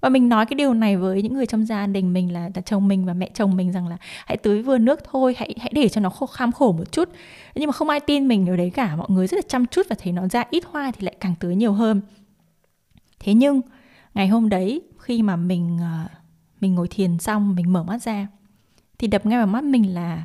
Và 0.00 0.08
mình 0.08 0.28
nói 0.28 0.46
cái 0.46 0.54
điều 0.54 0.74
này 0.74 0.96
với 0.96 1.22
những 1.22 1.34
người 1.34 1.46
trong 1.46 1.66
gia 1.66 1.86
đình 1.86 2.12
mình 2.12 2.32
là, 2.32 2.50
là 2.54 2.60
chồng 2.60 2.88
mình 2.88 3.04
và 3.04 3.14
mẹ 3.14 3.30
chồng 3.34 3.56
mình 3.56 3.72
rằng 3.72 3.88
là 3.88 3.96
hãy 4.26 4.36
tưới 4.36 4.62
vừa 4.62 4.78
nước 4.78 5.00
thôi 5.10 5.34
hãy 5.38 5.54
hãy 5.60 5.70
để 5.74 5.88
cho 5.88 6.00
nó 6.00 6.10
khô 6.10 6.26
kham 6.26 6.52
khổ 6.52 6.72
một 6.72 6.92
chút. 6.92 7.08
Nhưng 7.54 7.66
mà 7.66 7.72
không 7.72 7.88
ai 7.88 8.00
tin 8.00 8.28
mình 8.28 8.44
điều 8.44 8.56
đấy 8.56 8.70
cả 8.70 8.96
mọi 8.96 9.06
người 9.10 9.26
rất 9.26 9.36
là 9.36 9.42
chăm 9.48 9.66
chút 9.66 9.86
và 9.90 9.96
thấy 10.02 10.12
nó 10.12 10.28
ra 10.28 10.44
ít 10.50 10.64
hoa 10.70 10.92
thì 10.96 11.04
lại 11.04 11.14
càng 11.20 11.34
tưới 11.40 11.56
nhiều 11.56 11.72
hơn. 11.72 12.00
Thế 13.20 13.34
nhưng 13.34 13.60
ngày 14.14 14.28
hôm 14.28 14.48
đấy 14.48 14.80
khi 14.98 15.22
mà 15.22 15.36
mình 15.36 15.76
uh, 15.76 16.19
mình 16.60 16.74
ngồi 16.74 16.88
thiền 16.88 17.18
xong, 17.18 17.54
mình 17.54 17.72
mở 17.72 17.82
mắt 17.82 18.02
ra, 18.02 18.26
thì 18.98 19.06
đập 19.06 19.26
ngay 19.26 19.38
vào 19.38 19.46
mắt 19.46 19.64
mình 19.64 19.94
là 19.94 20.24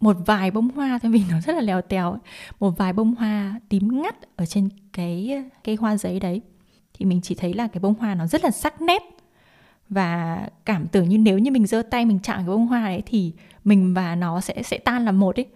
một 0.00 0.16
vài 0.26 0.50
bông 0.50 0.68
hoa 0.68 0.98
thôi, 1.02 1.12
vì 1.12 1.22
nó 1.30 1.40
rất 1.40 1.52
là 1.52 1.60
lèo 1.60 1.82
tèo 1.82 2.18
một 2.60 2.70
vài 2.70 2.92
bông 2.92 3.14
hoa 3.14 3.60
tím 3.68 4.02
ngắt 4.02 4.16
ở 4.36 4.46
trên 4.46 4.68
cái 4.92 5.44
cây 5.64 5.76
hoa 5.76 5.96
giấy 5.96 6.20
đấy. 6.20 6.40
Thì 6.94 7.04
mình 7.04 7.20
chỉ 7.20 7.34
thấy 7.34 7.54
là 7.54 7.68
cái 7.68 7.80
bông 7.80 7.94
hoa 7.94 8.14
nó 8.14 8.26
rất 8.26 8.44
là 8.44 8.50
sắc 8.50 8.82
nét. 8.82 9.02
Và 9.88 10.38
cảm 10.64 10.86
tưởng 10.86 11.08
như 11.08 11.18
nếu 11.18 11.38
như 11.38 11.50
mình 11.50 11.66
giơ 11.66 11.82
tay 11.82 12.04
mình 12.04 12.18
chạm 12.22 12.36
cái 12.36 12.46
bông 12.46 12.66
hoa 12.66 12.88
đấy 12.88 13.02
thì 13.06 13.32
mình 13.64 13.94
và 13.94 14.14
nó 14.14 14.40
sẽ 14.40 14.62
sẽ 14.62 14.78
tan 14.78 15.04
làm 15.04 15.20
một 15.20 15.36
ấy 15.36 15.46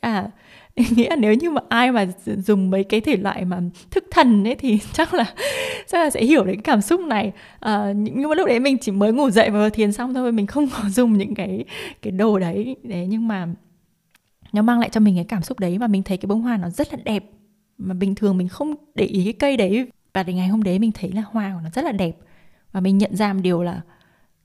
à 0.00 0.30
nghĩa 0.96 1.10
là 1.10 1.16
nếu 1.16 1.34
như 1.34 1.50
mà 1.50 1.60
ai 1.68 1.92
mà 1.92 2.06
dùng 2.24 2.70
mấy 2.70 2.84
cái 2.84 3.00
thể 3.00 3.16
loại 3.16 3.44
mà 3.44 3.60
thức 3.90 4.04
thần 4.10 4.44
ấy 4.44 4.54
thì 4.54 4.78
chắc 4.92 5.14
là 5.14 5.34
chắc 5.86 5.98
là 5.98 6.10
sẽ 6.10 6.24
hiểu 6.24 6.44
đến 6.44 6.56
cái 6.56 6.62
cảm 6.62 6.80
xúc 6.80 7.00
này. 7.00 7.32
À, 7.60 7.92
nhưng 7.96 8.28
mà 8.28 8.34
lúc 8.34 8.46
đấy 8.46 8.60
mình 8.60 8.78
chỉ 8.78 8.92
mới 8.92 9.12
ngủ 9.12 9.30
dậy 9.30 9.50
và 9.50 9.68
thiền 9.68 9.92
xong 9.92 10.14
thôi 10.14 10.32
mình 10.32 10.46
không 10.46 10.68
có 10.68 10.88
dùng 10.88 11.18
những 11.18 11.34
cái 11.34 11.64
cái 12.02 12.10
đồ 12.10 12.38
đấy. 12.38 12.76
Đấy 12.82 13.06
nhưng 13.08 13.28
mà 13.28 13.48
nó 14.52 14.62
mang 14.62 14.80
lại 14.80 14.88
cho 14.92 15.00
mình 15.00 15.14
cái 15.14 15.24
cảm 15.24 15.42
xúc 15.42 15.60
đấy 15.60 15.78
và 15.78 15.86
mình 15.86 16.02
thấy 16.02 16.16
cái 16.16 16.26
bông 16.26 16.42
hoa 16.42 16.56
nó 16.56 16.70
rất 16.70 16.92
là 16.92 16.98
đẹp. 17.04 17.24
Mà 17.78 17.94
bình 17.94 18.14
thường 18.14 18.36
mình 18.36 18.48
không 18.48 18.74
để 18.94 19.04
ý 19.04 19.24
cái 19.24 19.32
cây 19.32 19.56
đấy 19.56 19.86
và 20.14 20.22
đến 20.22 20.36
ngày 20.36 20.48
hôm 20.48 20.62
đấy 20.62 20.78
mình 20.78 20.92
thấy 20.92 21.12
là 21.12 21.22
hoa 21.30 21.52
của 21.54 21.60
nó 21.64 21.70
rất 21.70 21.84
là 21.84 21.92
đẹp. 21.92 22.16
Và 22.72 22.80
mình 22.80 22.98
nhận 22.98 23.16
ra 23.16 23.32
một 23.32 23.40
điều 23.42 23.62
là 23.62 23.80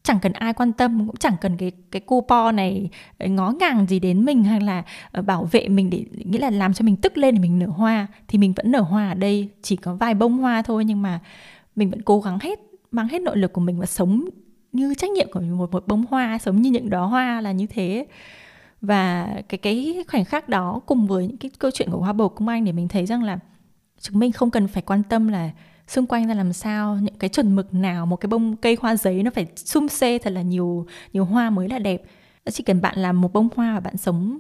chẳng 0.07 0.19
cần 0.19 0.33
ai 0.33 0.53
quan 0.53 0.73
tâm, 0.73 1.07
cũng 1.07 1.15
chẳng 1.15 1.35
cần 1.41 1.57
cái 1.57 1.71
cái 1.91 1.99
coupon 1.99 2.55
này 2.55 2.89
ngó 3.19 3.51
ngàng 3.51 3.87
gì 3.87 3.99
đến 3.99 4.25
mình 4.25 4.43
hay 4.43 4.61
là 4.61 4.83
ờ, 5.11 5.21
bảo 5.21 5.47
vệ 5.51 5.67
mình 5.67 5.89
để 5.89 6.05
nghĩa 6.25 6.39
là 6.39 6.49
làm 6.49 6.73
cho 6.73 6.83
mình 6.83 6.95
tức 6.95 7.17
lên 7.17 7.35
để 7.35 7.41
mình 7.41 7.59
nở 7.59 7.67
hoa, 7.67 8.07
thì 8.27 8.37
mình 8.37 8.53
vẫn 8.53 8.71
nở 8.71 8.81
hoa 8.81 9.09
ở 9.09 9.13
đây, 9.13 9.49
chỉ 9.61 9.75
có 9.75 9.95
vài 9.95 10.13
bông 10.13 10.37
hoa 10.37 10.61
thôi 10.61 10.85
nhưng 10.85 11.01
mà 11.01 11.19
mình 11.75 11.89
vẫn 11.89 12.01
cố 12.01 12.19
gắng 12.19 12.39
hết, 12.41 12.59
mang 12.91 13.07
hết 13.07 13.21
nội 13.21 13.37
lực 13.37 13.53
của 13.53 13.61
mình 13.61 13.79
và 13.79 13.85
sống 13.85 14.25
như 14.71 14.93
trách 14.95 15.09
nhiệm 15.11 15.31
của 15.31 15.39
một 15.39 15.71
một 15.71 15.87
bông 15.87 16.05
hoa, 16.09 16.37
sống 16.37 16.61
như 16.61 16.71
những 16.71 16.89
đóa 16.89 17.01
hoa 17.01 17.41
là 17.41 17.51
như 17.51 17.67
thế. 17.67 18.05
Và 18.81 19.27
cái 19.49 19.57
cái 19.57 20.03
khoảnh 20.07 20.25
khắc 20.25 20.49
đó 20.49 20.81
cùng 20.85 21.07
với 21.07 21.27
những 21.27 21.37
cái 21.37 21.51
câu 21.59 21.71
chuyện 21.71 21.89
của 21.91 21.97
hoa 21.97 22.13
bầu 22.13 22.29
công 22.29 22.47
anh 22.47 22.65
để 22.65 22.71
mình 22.71 22.87
thấy 22.87 23.05
rằng 23.05 23.23
là 23.23 23.39
chúng 24.01 24.19
mình 24.19 24.31
không 24.31 24.51
cần 24.51 24.67
phải 24.67 24.81
quan 24.81 25.03
tâm 25.03 25.27
là 25.27 25.49
xung 25.87 26.05
quanh 26.05 26.27
ra 26.27 26.33
làm 26.33 26.53
sao 26.53 26.97
những 27.01 27.15
cái 27.15 27.29
chuẩn 27.29 27.55
mực 27.55 27.73
nào 27.73 28.05
một 28.05 28.15
cái 28.15 28.27
bông 28.27 28.55
cây 28.55 28.77
hoa 28.81 28.95
giấy 28.95 29.23
nó 29.23 29.31
phải 29.31 29.47
sum 29.55 29.87
xê 29.87 30.17
thật 30.17 30.33
là 30.33 30.41
nhiều 30.41 30.87
nhiều 31.13 31.25
hoa 31.25 31.49
mới 31.49 31.69
là 31.69 31.79
đẹp. 31.79 32.01
Chỉ 32.51 32.63
cần 32.63 32.81
bạn 32.81 32.99
làm 32.99 33.21
một 33.21 33.33
bông 33.33 33.47
hoa 33.55 33.73
và 33.73 33.79
bạn 33.79 33.97
sống 33.97 34.39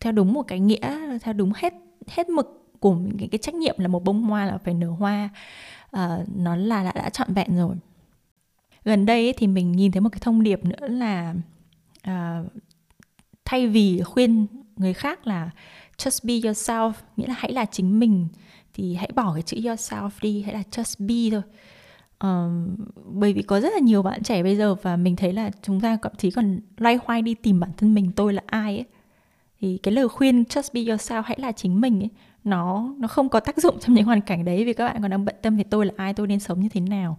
theo 0.00 0.12
đúng 0.12 0.32
một 0.32 0.42
cái 0.42 0.60
nghĩa 0.60 1.18
theo 1.18 1.34
đúng 1.34 1.52
hết 1.56 1.74
hết 2.08 2.28
mực 2.28 2.62
của 2.80 2.94
mình 2.94 3.16
cái, 3.18 3.28
cái 3.28 3.38
trách 3.38 3.54
nhiệm 3.54 3.78
là 3.78 3.88
một 3.88 4.04
bông 4.04 4.22
hoa 4.22 4.44
là 4.44 4.58
phải 4.64 4.74
nở 4.74 4.90
hoa 4.90 5.28
uh, 5.96 6.00
nó 6.36 6.56
là 6.56 6.84
đã, 6.84 6.92
đã 6.94 7.10
trọn 7.10 7.34
vẹn 7.34 7.56
rồi. 7.56 7.76
Gần 8.84 9.06
đây 9.06 9.26
ấy, 9.26 9.34
thì 9.36 9.46
mình 9.46 9.72
nhìn 9.72 9.92
thấy 9.92 10.00
một 10.00 10.08
cái 10.12 10.20
thông 10.22 10.42
điệp 10.42 10.64
nữa 10.64 10.88
là 10.88 11.34
uh, 12.08 12.46
thay 13.44 13.66
vì 13.66 14.02
khuyên 14.02 14.46
người 14.76 14.92
khác 14.92 15.26
là 15.26 15.50
just 15.96 16.26
be 16.28 16.50
yourself 16.50 16.92
nghĩa 17.16 17.26
là 17.26 17.34
hãy 17.38 17.52
là 17.52 17.64
chính 17.64 18.00
mình 18.00 18.28
thì 18.76 18.94
hãy 18.94 19.10
bỏ 19.14 19.32
cái 19.34 19.42
chữ 19.42 19.56
yourself 19.56 20.10
đi 20.22 20.42
hãy 20.42 20.54
là 20.54 20.62
just 20.70 21.06
be 21.06 21.36
thôi. 21.36 21.42
Um, 22.20 22.76
bởi 23.04 23.32
vì 23.32 23.42
có 23.42 23.60
rất 23.60 23.72
là 23.72 23.78
nhiều 23.78 24.02
bạn 24.02 24.22
trẻ 24.22 24.42
bây 24.42 24.56
giờ 24.56 24.74
và 24.74 24.96
mình 24.96 25.16
thấy 25.16 25.32
là 25.32 25.50
chúng 25.62 25.80
ta 25.80 25.98
thậm 26.02 26.12
chí 26.18 26.30
còn 26.30 26.60
loay 26.78 26.98
hoay 27.04 27.22
đi 27.22 27.34
tìm 27.34 27.60
bản 27.60 27.70
thân 27.76 27.94
mình 27.94 28.12
tôi 28.16 28.32
là 28.32 28.42
ai 28.46 28.76
ấy. 28.76 28.84
Thì 29.60 29.78
cái 29.82 29.94
lời 29.94 30.08
khuyên 30.08 30.42
just 30.42 30.70
be 30.72 30.80
yourself 30.80 31.22
hãy 31.22 31.38
là 31.40 31.52
chính 31.52 31.80
mình 31.80 32.02
ấy 32.02 32.10
nó 32.44 32.94
nó 32.98 33.08
không 33.08 33.28
có 33.28 33.40
tác 33.40 33.56
dụng 33.58 33.78
trong 33.80 33.94
những 33.94 34.04
hoàn 34.04 34.20
cảnh 34.20 34.44
đấy 34.44 34.64
vì 34.64 34.72
các 34.72 34.86
bạn 34.86 35.02
còn 35.02 35.10
đang 35.10 35.24
bận 35.24 35.34
tâm 35.42 35.56
về 35.56 35.64
tôi 35.70 35.86
là 35.86 35.92
ai 35.96 36.14
tôi 36.14 36.26
nên 36.26 36.40
sống 36.40 36.60
như 36.60 36.68
thế 36.68 36.80
nào. 36.80 37.18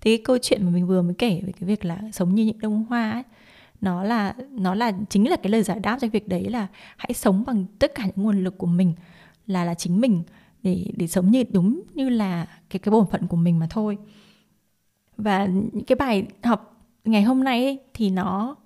Thì 0.00 0.16
cái 0.16 0.24
câu 0.24 0.38
chuyện 0.42 0.64
mà 0.64 0.70
mình 0.70 0.86
vừa 0.86 1.02
mới 1.02 1.14
kể 1.14 1.42
về 1.46 1.52
cái 1.52 1.68
việc 1.68 1.84
là 1.84 1.98
sống 2.12 2.34
như 2.34 2.44
những 2.44 2.58
đống 2.58 2.84
hoa 2.88 3.10
ấy 3.10 3.22
nó 3.80 4.02
là 4.02 4.34
nó 4.50 4.74
là 4.74 4.92
chính 5.08 5.30
là 5.30 5.36
cái 5.36 5.50
lời 5.52 5.62
giải 5.62 5.78
đáp 5.80 5.98
cho 6.00 6.08
việc 6.08 6.28
đấy 6.28 6.50
là 6.50 6.66
hãy 6.96 7.12
sống 7.14 7.44
bằng 7.46 7.64
tất 7.78 7.94
cả 7.94 8.02
những 8.04 8.24
nguồn 8.24 8.44
lực 8.44 8.58
của 8.58 8.66
mình 8.66 8.92
là 9.46 9.64
là 9.64 9.74
chính 9.74 10.00
mình 10.00 10.22
để 10.64 10.84
để 10.96 11.06
sống 11.06 11.30
như 11.30 11.44
đúng 11.52 11.82
như 11.94 12.08
là 12.08 12.46
cái 12.70 12.78
cái 12.78 12.92
bổn 12.92 13.06
phận 13.10 13.26
của 13.26 13.36
mình 13.36 13.58
mà 13.58 13.66
thôi. 13.70 13.98
Và 15.16 15.46
những 15.46 15.84
cái 15.86 15.96
bài 15.96 16.26
học 16.42 16.86
ngày 17.04 17.22
hôm 17.22 17.44
nay 17.44 17.64
ấy, 17.64 17.78
thì 17.94 18.10
nó 18.10 18.56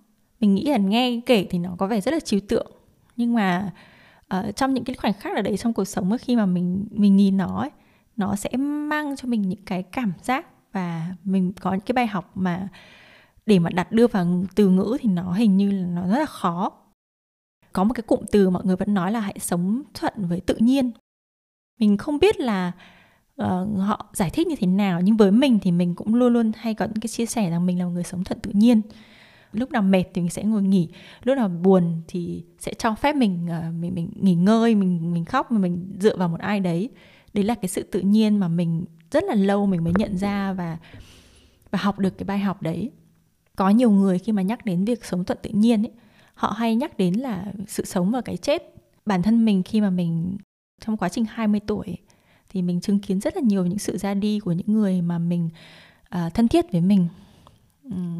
mình 0.40 0.54
nghĩ 0.54 0.64
là 0.64 0.78
nghe 0.78 1.20
kể 1.26 1.46
thì 1.50 1.58
nó 1.58 1.74
có 1.78 1.86
vẻ 1.86 2.00
rất 2.00 2.14
là 2.14 2.20
trừu 2.20 2.40
tượng. 2.48 2.72
Nhưng 3.16 3.34
mà 3.34 3.72
uh, 4.34 4.56
trong 4.56 4.74
những 4.74 4.84
cái 4.84 4.96
khoảnh 4.96 5.12
khắc 5.12 5.36
ở 5.36 5.42
đấy 5.42 5.56
trong 5.56 5.72
cuộc 5.72 5.84
sống 5.84 6.10
ấy, 6.10 6.18
khi 6.18 6.36
mà 6.36 6.46
mình 6.46 6.86
mình 6.90 7.16
nhìn 7.16 7.36
nó 7.36 7.60
ấy, 7.60 7.70
nó 8.16 8.36
sẽ 8.36 8.50
mang 8.56 9.16
cho 9.16 9.28
mình 9.28 9.42
những 9.42 9.64
cái 9.66 9.82
cảm 9.82 10.12
giác 10.22 10.46
và 10.72 11.14
mình 11.24 11.52
có 11.60 11.72
những 11.72 11.80
cái 11.80 11.92
bài 11.92 12.06
học 12.06 12.30
mà 12.34 12.68
để 13.46 13.58
mà 13.58 13.70
đặt 13.70 13.92
đưa 13.92 14.06
vào 14.06 14.26
từ 14.54 14.68
ngữ 14.68 14.96
thì 15.00 15.08
nó 15.08 15.32
hình 15.32 15.56
như 15.56 15.70
là 15.70 15.86
nó 15.86 16.08
rất 16.08 16.18
là 16.18 16.26
khó. 16.26 16.72
Có 17.72 17.84
một 17.84 17.94
cái 17.94 18.02
cụm 18.02 18.20
từ 18.32 18.50
mọi 18.50 18.64
người 18.64 18.76
vẫn 18.76 18.94
nói 18.94 19.12
là 19.12 19.20
hãy 19.20 19.38
sống 19.38 19.82
thuận 19.94 20.12
với 20.16 20.40
tự 20.40 20.56
nhiên 20.58 20.90
mình 21.78 21.96
không 21.96 22.18
biết 22.18 22.40
là 22.40 22.72
uh, 23.42 23.78
họ 23.78 24.10
giải 24.12 24.30
thích 24.30 24.46
như 24.46 24.56
thế 24.56 24.66
nào 24.66 25.00
nhưng 25.00 25.16
với 25.16 25.30
mình 25.30 25.58
thì 25.62 25.72
mình 25.72 25.94
cũng 25.94 26.14
luôn 26.14 26.32
luôn 26.32 26.52
hay 26.56 26.74
có 26.74 26.84
những 26.84 27.00
cái 27.00 27.08
chia 27.08 27.26
sẻ 27.26 27.50
rằng 27.50 27.66
mình 27.66 27.78
là 27.78 27.84
một 27.84 27.90
người 27.90 28.04
sống 28.04 28.24
thuận 28.24 28.40
tự 28.40 28.50
nhiên. 28.54 28.80
Lúc 29.52 29.70
nào 29.70 29.82
mệt 29.82 30.04
thì 30.14 30.22
mình 30.22 30.30
sẽ 30.30 30.44
ngồi 30.44 30.62
nghỉ 30.62 30.88
lúc 31.22 31.36
nào 31.36 31.48
buồn 31.48 32.02
thì 32.08 32.44
sẽ 32.58 32.74
cho 32.74 32.94
phép 32.94 33.16
mình 33.16 33.48
uh, 33.58 33.74
mình 33.74 33.94
mình 33.94 34.10
nghỉ 34.14 34.34
ngơi 34.34 34.74
mình 34.74 35.12
mình 35.12 35.24
khóc 35.24 35.52
mà 35.52 35.58
mình 35.58 35.96
dựa 36.00 36.16
vào 36.16 36.28
một 36.28 36.40
ai 36.40 36.60
đấy. 36.60 36.90
Đấy 37.34 37.44
là 37.44 37.54
cái 37.54 37.68
sự 37.68 37.82
tự 37.82 38.00
nhiên 38.00 38.40
mà 38.40 38.48
mình 38.48 38.84
rất 39.10 39.24
là 39.24 39.34
lâu 39.34 39.66
mình 39.66 39.84
mới 39.84 39.92
nhận 39.96 40.16
ra 40.16 40.52
và 40.52 40.78
và 41.70 41.78
học 41.78 41.98
được 41.98 42.18
cái 42.18 42.24
bài 42.24 42.38
học 42.38 42.62
đấy. 42.62 42.90
Có 43.56 43.70
nhiều 43.70 43.90
người 43.90 44.18
khi 44.18 44.32
mà 44.32 44.42
nhắc 44.42 44.64
đến 44.64 44.84
việc 44.84 45.04
sống 45.04 45.24
thuận 45.24 45.38
tự 45.42 45.50
nhiên 45.50 45.82
ấy 45.82 45.92
họ 46.34 46.50
hay 46.50 46.76
nhắc 46.76 46.98
đến 46.98 47.14
là 47.14 47.52
sự 47.66 47.84
sống 47.84 48.10
và 48.10 48.20
cái 48.20 48.36
chết. 48.36 48.62
Bản 49.06 49.22
thân 49.22 49.44
mình 49.44 49.62
khi 49.62 49.80
mà 49.80 49.90
mình 49.90 50.38
trong 50.80 50.96
quá 50.96 51.08
trình 51.08 51.24
20 51.24 51.60
tuổi 51.66 51.96
thì 52.48 52.62
mình 52.62 52.80
chứng 52.80 52.98
kiến 52.98 53.20
rất 53.20 53.36
là 53.36 53.42
nhiều 53.44 53.66
những 53.66 53.78
sự 53.78 53.98
ra 53.98 54.14
đi 54.14 54.40
của 54.40 54.52
những 54.52 54.72
người 54.72 55.02
mà 55.02 55.18
mình 55.18 55.48
uh, 56.14 56.34
thân 56.34 56.48
thiết 56.48 56.72
với 56.72 56.80
mình 56.80 57.08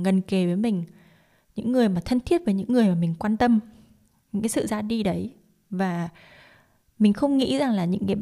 gần 0.05 0.21
kề 0.21 0.47
với 0.47 0.57
mình 0.57 0.85
những 1.57 1.73
người 1.73 1.89
mà 1.89 2.01
thân 2.05 2.21
thiết 2.21 2.45
với 2.45 2.55
những 2.55 2.73
người 2.73 2.89
mà 2.89 2.95
mình 2.95 3.15
quan 3.19 3.37
tâm 3.37 3.61
những 4.33 4.43
cái 4.43 4.49
sự 4.49 4.67
ra 4.67 4.83
đi 4.83 5.03
đấy. 5.03 5.35
Và 5.71 6.09
mình 6.99 7.13
không 7.13 7.39
nghĩ 7.39 7.59
rằng 7.59 7.73
là 7.73 7.85
những 7.85 8.07
cái 8.07 8.17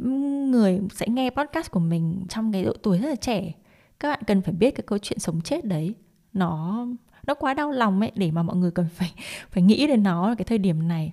người 0.50 0.80
sẽ 0.94 1.06
nghe 1.08 1.30
podcast 1.30 1.70
của 1.70 1.80
mình 1.80 2.26
trong 2.28 2.52
cái 2.52 2.64
độ 2.64 2.72
tuổi 2.82 2.98
rất 2.98 3.08
là 3.08 3.16
trẻ 3.16 3.52
các 4.00 4.08
bạn 4.08 4.20
cần 4.26 4.42
phải 4.42 4.54
biết 4.54 4.70
cái 4.70 4.84
câu 4.86 4.98
chuyện 4.98 5.18
sống 5.18 5.40
chết 5.40 5.64
đấy 5.64 5.94
nó 6.32 6.86
nó 7.26 7.34
quá 7.34 7.54
đau 7.54 7.70
lòng 7.70 8.00
ấy 8.00 8.12
để 8.14 8.30
mà 8.30 8.42
mọi 8.42 8.56
người 8.56 8.70
cần 8.70 8.86
phải 8.94 9.12
phải 9.50 9.62
nghĩ 9.62 9.86
đến 9.86 10.02
nó 10.02 10.28
ở 10.28 10.34
cái 10.34 10.44
thời 10.44 10.58
điểm 10.58 10.88
này 10.88 11.12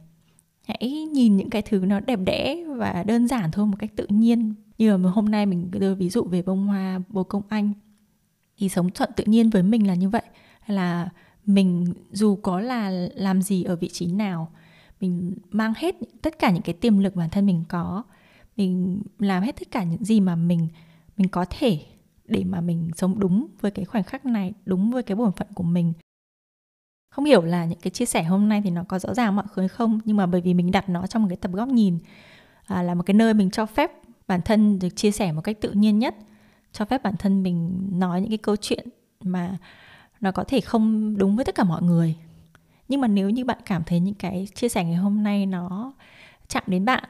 hãy 0.68 1.08
nhìn 1.14 1.38
những 1.38 1.50
cái 1.50 1.62
thứ 1.62 1.80
nó 1.80 2.00
đẹp 2.00 2.20
đẽ 2.26 2.64
và 2.76 3.04
đơn 3.04 3.28
giản 3.28 3.52
thôi 3.52 3.66
một 3.66 3.76
cách 3.80 3.92
tự 3.96 4.08
nhiên. 4.10 4.54
Như 4.78 4.98
mà 4.98 5.10
hôm 5.10 5.26
nay 5.26 5.46
mình 5.46 5.72
đưa 5.72 5.96
ví 5.96 6.10
dụ 6.10 6.24
về 6.24 6.42
bông 6.42 6.68
hoa, 6.68 7.00
bồ 7.10 7.24
công 7.24 7.42
anh. 7.50 7.74
Thì 8.58 8.70
sống 8.70 8.90
thuận 8.90 9.10
tự 9.16 9.24
nhiên 9.28 9.50
với 9.50 9.64
mình 9.64 9.88
là 9.88 9.96
như 9.96 10.10
vậy. 10.10 10.22
Là 10.68 11.10
mình 11.46 11.94
dù 12.12 12.36
có 12.36 12.60
là 12.60 12.90
làm 13.16 13.42
gì 13.42 13.64
ở 13.64 13.76
vị 13.76 13.90
trí 13.90 14.12
nào, 14.12 14.52
mình 15.02 15.36
mang 15.52 15.74
hết 15.78 15.96
tất 16.22 16.40
cả 16.40 16.52
những 16.52 16.62
cái 16.62 16.76
tiềm 16.76 17.00
lực 17.00 17.16
bản 17.16 17.30
thân 17.30 17.46
mình 17.46 17.64
có. 17.70 18.04
Mình 18.58 19.02
làm 19.20 19.44
hết 19.44 19.56
tất 19.60 19.72
cả 19.72 19.84
những 19.84 20.04
gì 20.04 20.20
mà 20.20 20.36
mình 20.36 20.68
mình 21.18 21.28
có 21.28 21.46
thể 21.50 21.80
để 22.26 22.44
mà 22.44 22.62
mình 22.62 22.90
sống 22.96 23.20
đúng 23.20 23.48
với 23.62 23.72
cái 23.72 23.86
khoảnh 23.86 24.04
khắc 24.04 24.26
này, 24.26 24.54
đúng 24.66 24.92
với 24.92 25.04
cái 25.04 25.16
bổn 25.16 25.32
phận 25.32 25.48
của 25.54 25.64
mình 25.64 25.94
không 27.14 27.26
hiểu 27.26 27.42
là 27.42 27.66
những 27.66 27.80
cái 27.80 27.92
chia 27.92 28.06
sẻ 28.06 28.24
hôm 28.24 28.50
nay 28.50 28.62
thì 28.64 28.70
nó 28.70 28.84
có 28.88 29.00
rõ 29.00 29.14
ràng 29.14 29.36
mọi 29.36 29.46
người 29.56 29.68
không 29.68 30.00
nhưng 30.06 30.18
mà 30.18 30.26
bởi 30.26 30.42
vì 30.42 30.54
mình 30.54 30.72
đặt 30.72 30.90
nó 30.90 31.08
trong 31.08 31.22
một 31.22 31.28
cái 31.30 31.38
tập 31.38 31.52
góc 31.52 31.68
nhìn 31.68 31.98
à, 32.66 32.84
là 32.84 32.94
một 32.94 33.04
cái 33.06 33.14
nơi 33.14 33.34
mình 33.34 33.52
cho 33.52 33.66
phép 33.66 33.92
bản 34.28 34.42
thân 34.42 34.80
được 34.80 34.90
chia 34.96 35.12
sẻ 35.12 35.32
một 35.32 35.42
cách 35.42 35.62
tự 35.62 35.72
nhiên 35.72 36.00
nhất 36.00 36.16
cho 36.72 36.86
phép 36.86 37.04
bản 37.04 37.18
thân 37.20 37.44
mình 37.44 37.88
nói 37.94 38.22
những 38.22 38.30
cái 38.30 38.38
câu 38.38 38.56
chuyện 38.56 38.88
mà 39.24 39.58
nó 40.22 40.32
có 40.32 40.44
thể 40.44 40.62
không 40.62 41.18
đúng 41.18 41.36
với 41.36 41.46
tất 41.46 41.56
cả 41.56 41.64
mọi 41.64 41.82
người. 41.82 42.16
Nhưng 42.88 43.02
mà 43.02 43.08
nếu 43.08 43.30
như 43.30 43.46
bạn 43.46 43.58
cảm 43.66 43.84
thấy 43.84 44.00
những 44.00 44.16
cái 44.16 44.48
chia 44.56 44.70
sẻ 44.70 44.84
ngày 44.84 44.96
hôm 44.96 45.24
nay 45.24 45.46
nó 45.46 45.94
chạm 46.48 46.64
đến 46.68 46.86
bạn 46.86 47.04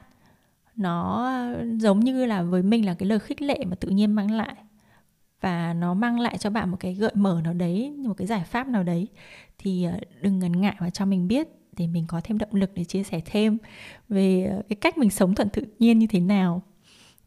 nó 0.76 1.30
giống 1.80 2.00
như 2.00 2.26
là 2.26 2.42
với 2.42 2.64
mình 2.64 2.86
là 2.86 2.94
cái 2.94 3.10
lời 3.10 3.20
khích 3.20 3.42
lệ 3.42 3.60
mà 3.66 3.76
tự 3.76 3.90
nhiên 3.90 4.16
mang 4.16 4.32
lại 4.32 4.56
và 5.44 5.74
nó 5.74 5.94
mang 5.94 6.20
lại 6.20 6.38
cho 6.38 6.50
bạn 6.50 6.70
một 6.72 6.78
cái 6.80 6.94
gợi 6.94 7.12
mở 7.16 7.42
nào 7.44 7.54
đấy, 7.54 7.92
một 7.98 8.14
cái 8.18 8.28
giải 8.28 8.44
pháp 8.44 8.68
nào 8.68 8.84
đấy, 8.84 9.08
thì 9.58 9.84
ờ, 9.84 10.00
đừng 10.22 10.40
ngần 10.40 10.62
ngại 10.62 10.76
và 10.80 10.90
cho 10.90 11.06
mình 11.06 11.28
biết 11.28 11.48
để 11.78 11.88
mình 11.88 12.06
có 12.08 12.22
thêm 12.24 12.38
động 12.38 12.50
lực 12.54 12.72
để 12.76 12.84
chia 12.84 13.04
sẻ 13.04 13.22
thêm 13.26 13.58
về 14.10 14.46
ờ, 14.46 14.62
cái 14.70 14.76
cách 14.76 14.98
mình 14.98 15.10
sống 15.10 15.36
thuận 15.36 15.50
tự 15.50 15.64
nhiên 15.80 16.00
như 16.00 16.08
thế 16.08 16.20
nào. 16.20 16.62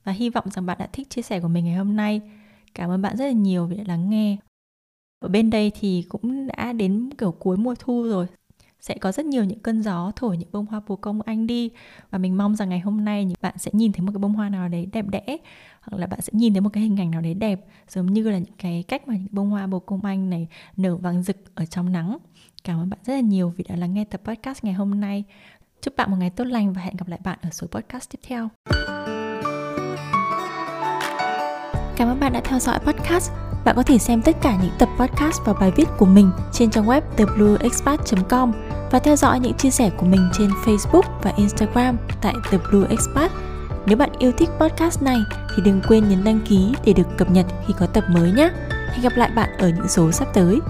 Và 0.04 0.12
hy 0.12 0.30
vọng 0.30 0.50
rằng 0.50 0.66
bạn 0.66 0.78
đã 0.80 0.88
thích 0.92 1.10
chia 1.10 1.22
sẻ 1.22 1.40
của 1.40 1.48
mình 1.48 1.64
ngày 1.64 1.74
hôm 1.74 1.96
nay. 1.96 2.20
Cảm 2.74 2.90
ơn 2.90 3.02
bạn 3.02 3.16
rất 3.16 3.26
là 3.26 3.32
nhiều 3.32 3.66
vì 3.66 3.76
đã 3.76 3.84
lắng 3.86 4.10
nghe. 4.10 4.36
Ở 5.20 5.28
bên 5.28 5.50
đây 5.50 5.72
thì 5.80 6.04
cũng 6.08 6.46
đã 6.46 6.72
đến 6.72 7.10
kiểu 7.18 7.32
cuối 7.32 7.56
mùa 7.56 7.74
thu 7.78 8.04
rồi 8.08 8.26
sẽ 8.86 8.94
có 8.94 9.12
rất 9.12 9.26
nhiều 9.26 9.44
những 9.44 9.58
cơn 9.58 9.82
gió 9.82 10.12
thổi 10.16 10.36
những 10.36 10.48
bông 10.52 10.66
hoa 10.66 10.80
bồ 10.86 10.96
công 10.96 11.22
anh 11.22 11.46
đi. 11.46 11.70
Và 12.10 12.18
mình 12.18 12.36
mong 12.36 12.56
rằng 12.56 12.68
ngày 12.68 12.80
hôm 12.80 13.04
nay 13.04 13.34
bạn 13.42 13.54
sẽ 13.58 13.70
nhìn 13.74 13.92
thấy 13.92 14.00
một 14.00 14.12
cái 14.12 14.18
bông 14.18 14.34
hoa 14.34 14.48
nào 14.48 14.68
đấy 14.68 14.86
đẹp 14.92 15.06
đẽ, 15.08 15.36
hoặc 15.80 15.98
là 15.98 16.06
bạn 16.06 16.20
sẽ 16.20 16.30
nhìn 16.32 16.54
thấy 16.54 16.60
một 16.60 16.70
cái 16.72 16.82
hình 16.82 17.00
ảnh 17.00 17.10
nào 17.10 17.20
đấy 17.20 17.34
đẹp, 17.34 17.60
giống 17.88 18.06
như 18.06 18.30
là 18.30 18.38
những 18.38 18.54
cái 18.58 18.84
cách 18.88 19.08
mà 19.08 19.14
những 19.16 19.28
bông 19.30 19.50
hoa 19.50 19.66
bồ 19.66 19.78
công 19.78 20.04
anh 20.04 20.30
này 20.30 20.48
nở 20.76 20.96
vàng 20.96 21.22
rực 21.22 21.36
ở 21.54 21.64
trong 21.64 21.92
nắng. 21.92 22.18
Cảm 22.64 22.80
ơn 22.80 22.90
bạn 22.90 22.98
rất 23.04 23.14
là 23.14 23.20
nhiều 23.20 23.52
vì 23.56 23.64
đã 23.68 23.76
lắng 23.76 23.94
nghe 23.94 24.04
tập 24.04 24.20
podcast 24.24 24.64
ngày 24.64 24.74
hôm 24.74 25.00
nay. 25.00 25.24
Chúc 25.82 25.96
bạn 25.96 26.10
một 26.10 26.16
ngày 26.20 26.30
tốt 26.30 26.44
lành 26.44 26.72
và 26.72 26.82
hẹn 26.82 26.96
gặp 26.96 27.08
lại 27.08 27.18
bạn 27.24 27.38
ở 27.42 27.50
số 27.52 27.66
podcast 27.66 28.10
tiếp 28.10 28.18
theo. 28.22 28.48
Cảm 31.96 32.08
ơn 32.08 32.20
bạn 32.20 32.32
đã 32.32 32.40
theo 32.44 32.58
dõi 32.58 32.78
podcast. 32.78 33.32
Bạn 33.64 33.76
có 33.76 33.82
thể 33.82 33.98
xem 33.98 34.22
tất 34.22 34.36
cả 34.42 34.58
những 34.62 34.72
tập 34.78 34.88
podcast 34.98 35.40
và 35.44 35.52
bài 35.52 35.72
viết 35.76 35.88
của 35.98 36.06
mình 36.06 36.30
trên 36.52 36.70
trang 36.70 36.86
web 36.86 37.00
theblueexpat.com 37.16 38.65
và 38.90 38.98
theo 38.98 39.16
dõi 39.16 39.40
những 39.40 39.54
chia 39.54 39.70
sẻ 39.70 39.90
của 39.96 40.06
mình 40.06 40.28
trên 40.38 40.50
Facebook 40.64 41.02
và 41.22 41.32
Instagram 41.36 41.96
tại 42.22 42.34
The 42.50 42.58
Blue 42.70 42.88
Expat. 42.88 43.32
Nếu 43.86 43.96
bạn 43.96 44.10
yêu 44.18 44.32
thích 44.32 44.48
podcast 44.60 45.02
này 45.02 45.18
thì 45.56 45.62
đừng 45.62 45.80
quên 45.88 46.08
nhấn 46.08 46.24
đăng 46.24 46.40
ký 46.48 46.74
để 46.84 46.92
được 46.92 47.06
cập 47.18 47.30
nhật 47.30 47.46
khi 47.66 47.74
có 47.78 47.86
tập 47.86 48.04
mới 48.08 48.32
nhé. 48.32 48.50
Hẹn 48.92 49.02
gặp 49.02 49.12
lại 49.16 49.30
bạn 49.36 49.50
ở 49.58 49.68
những 49.68 49.88
số 49.88 50.12
sắp 50.12 50.28
tới. 50.34 50.60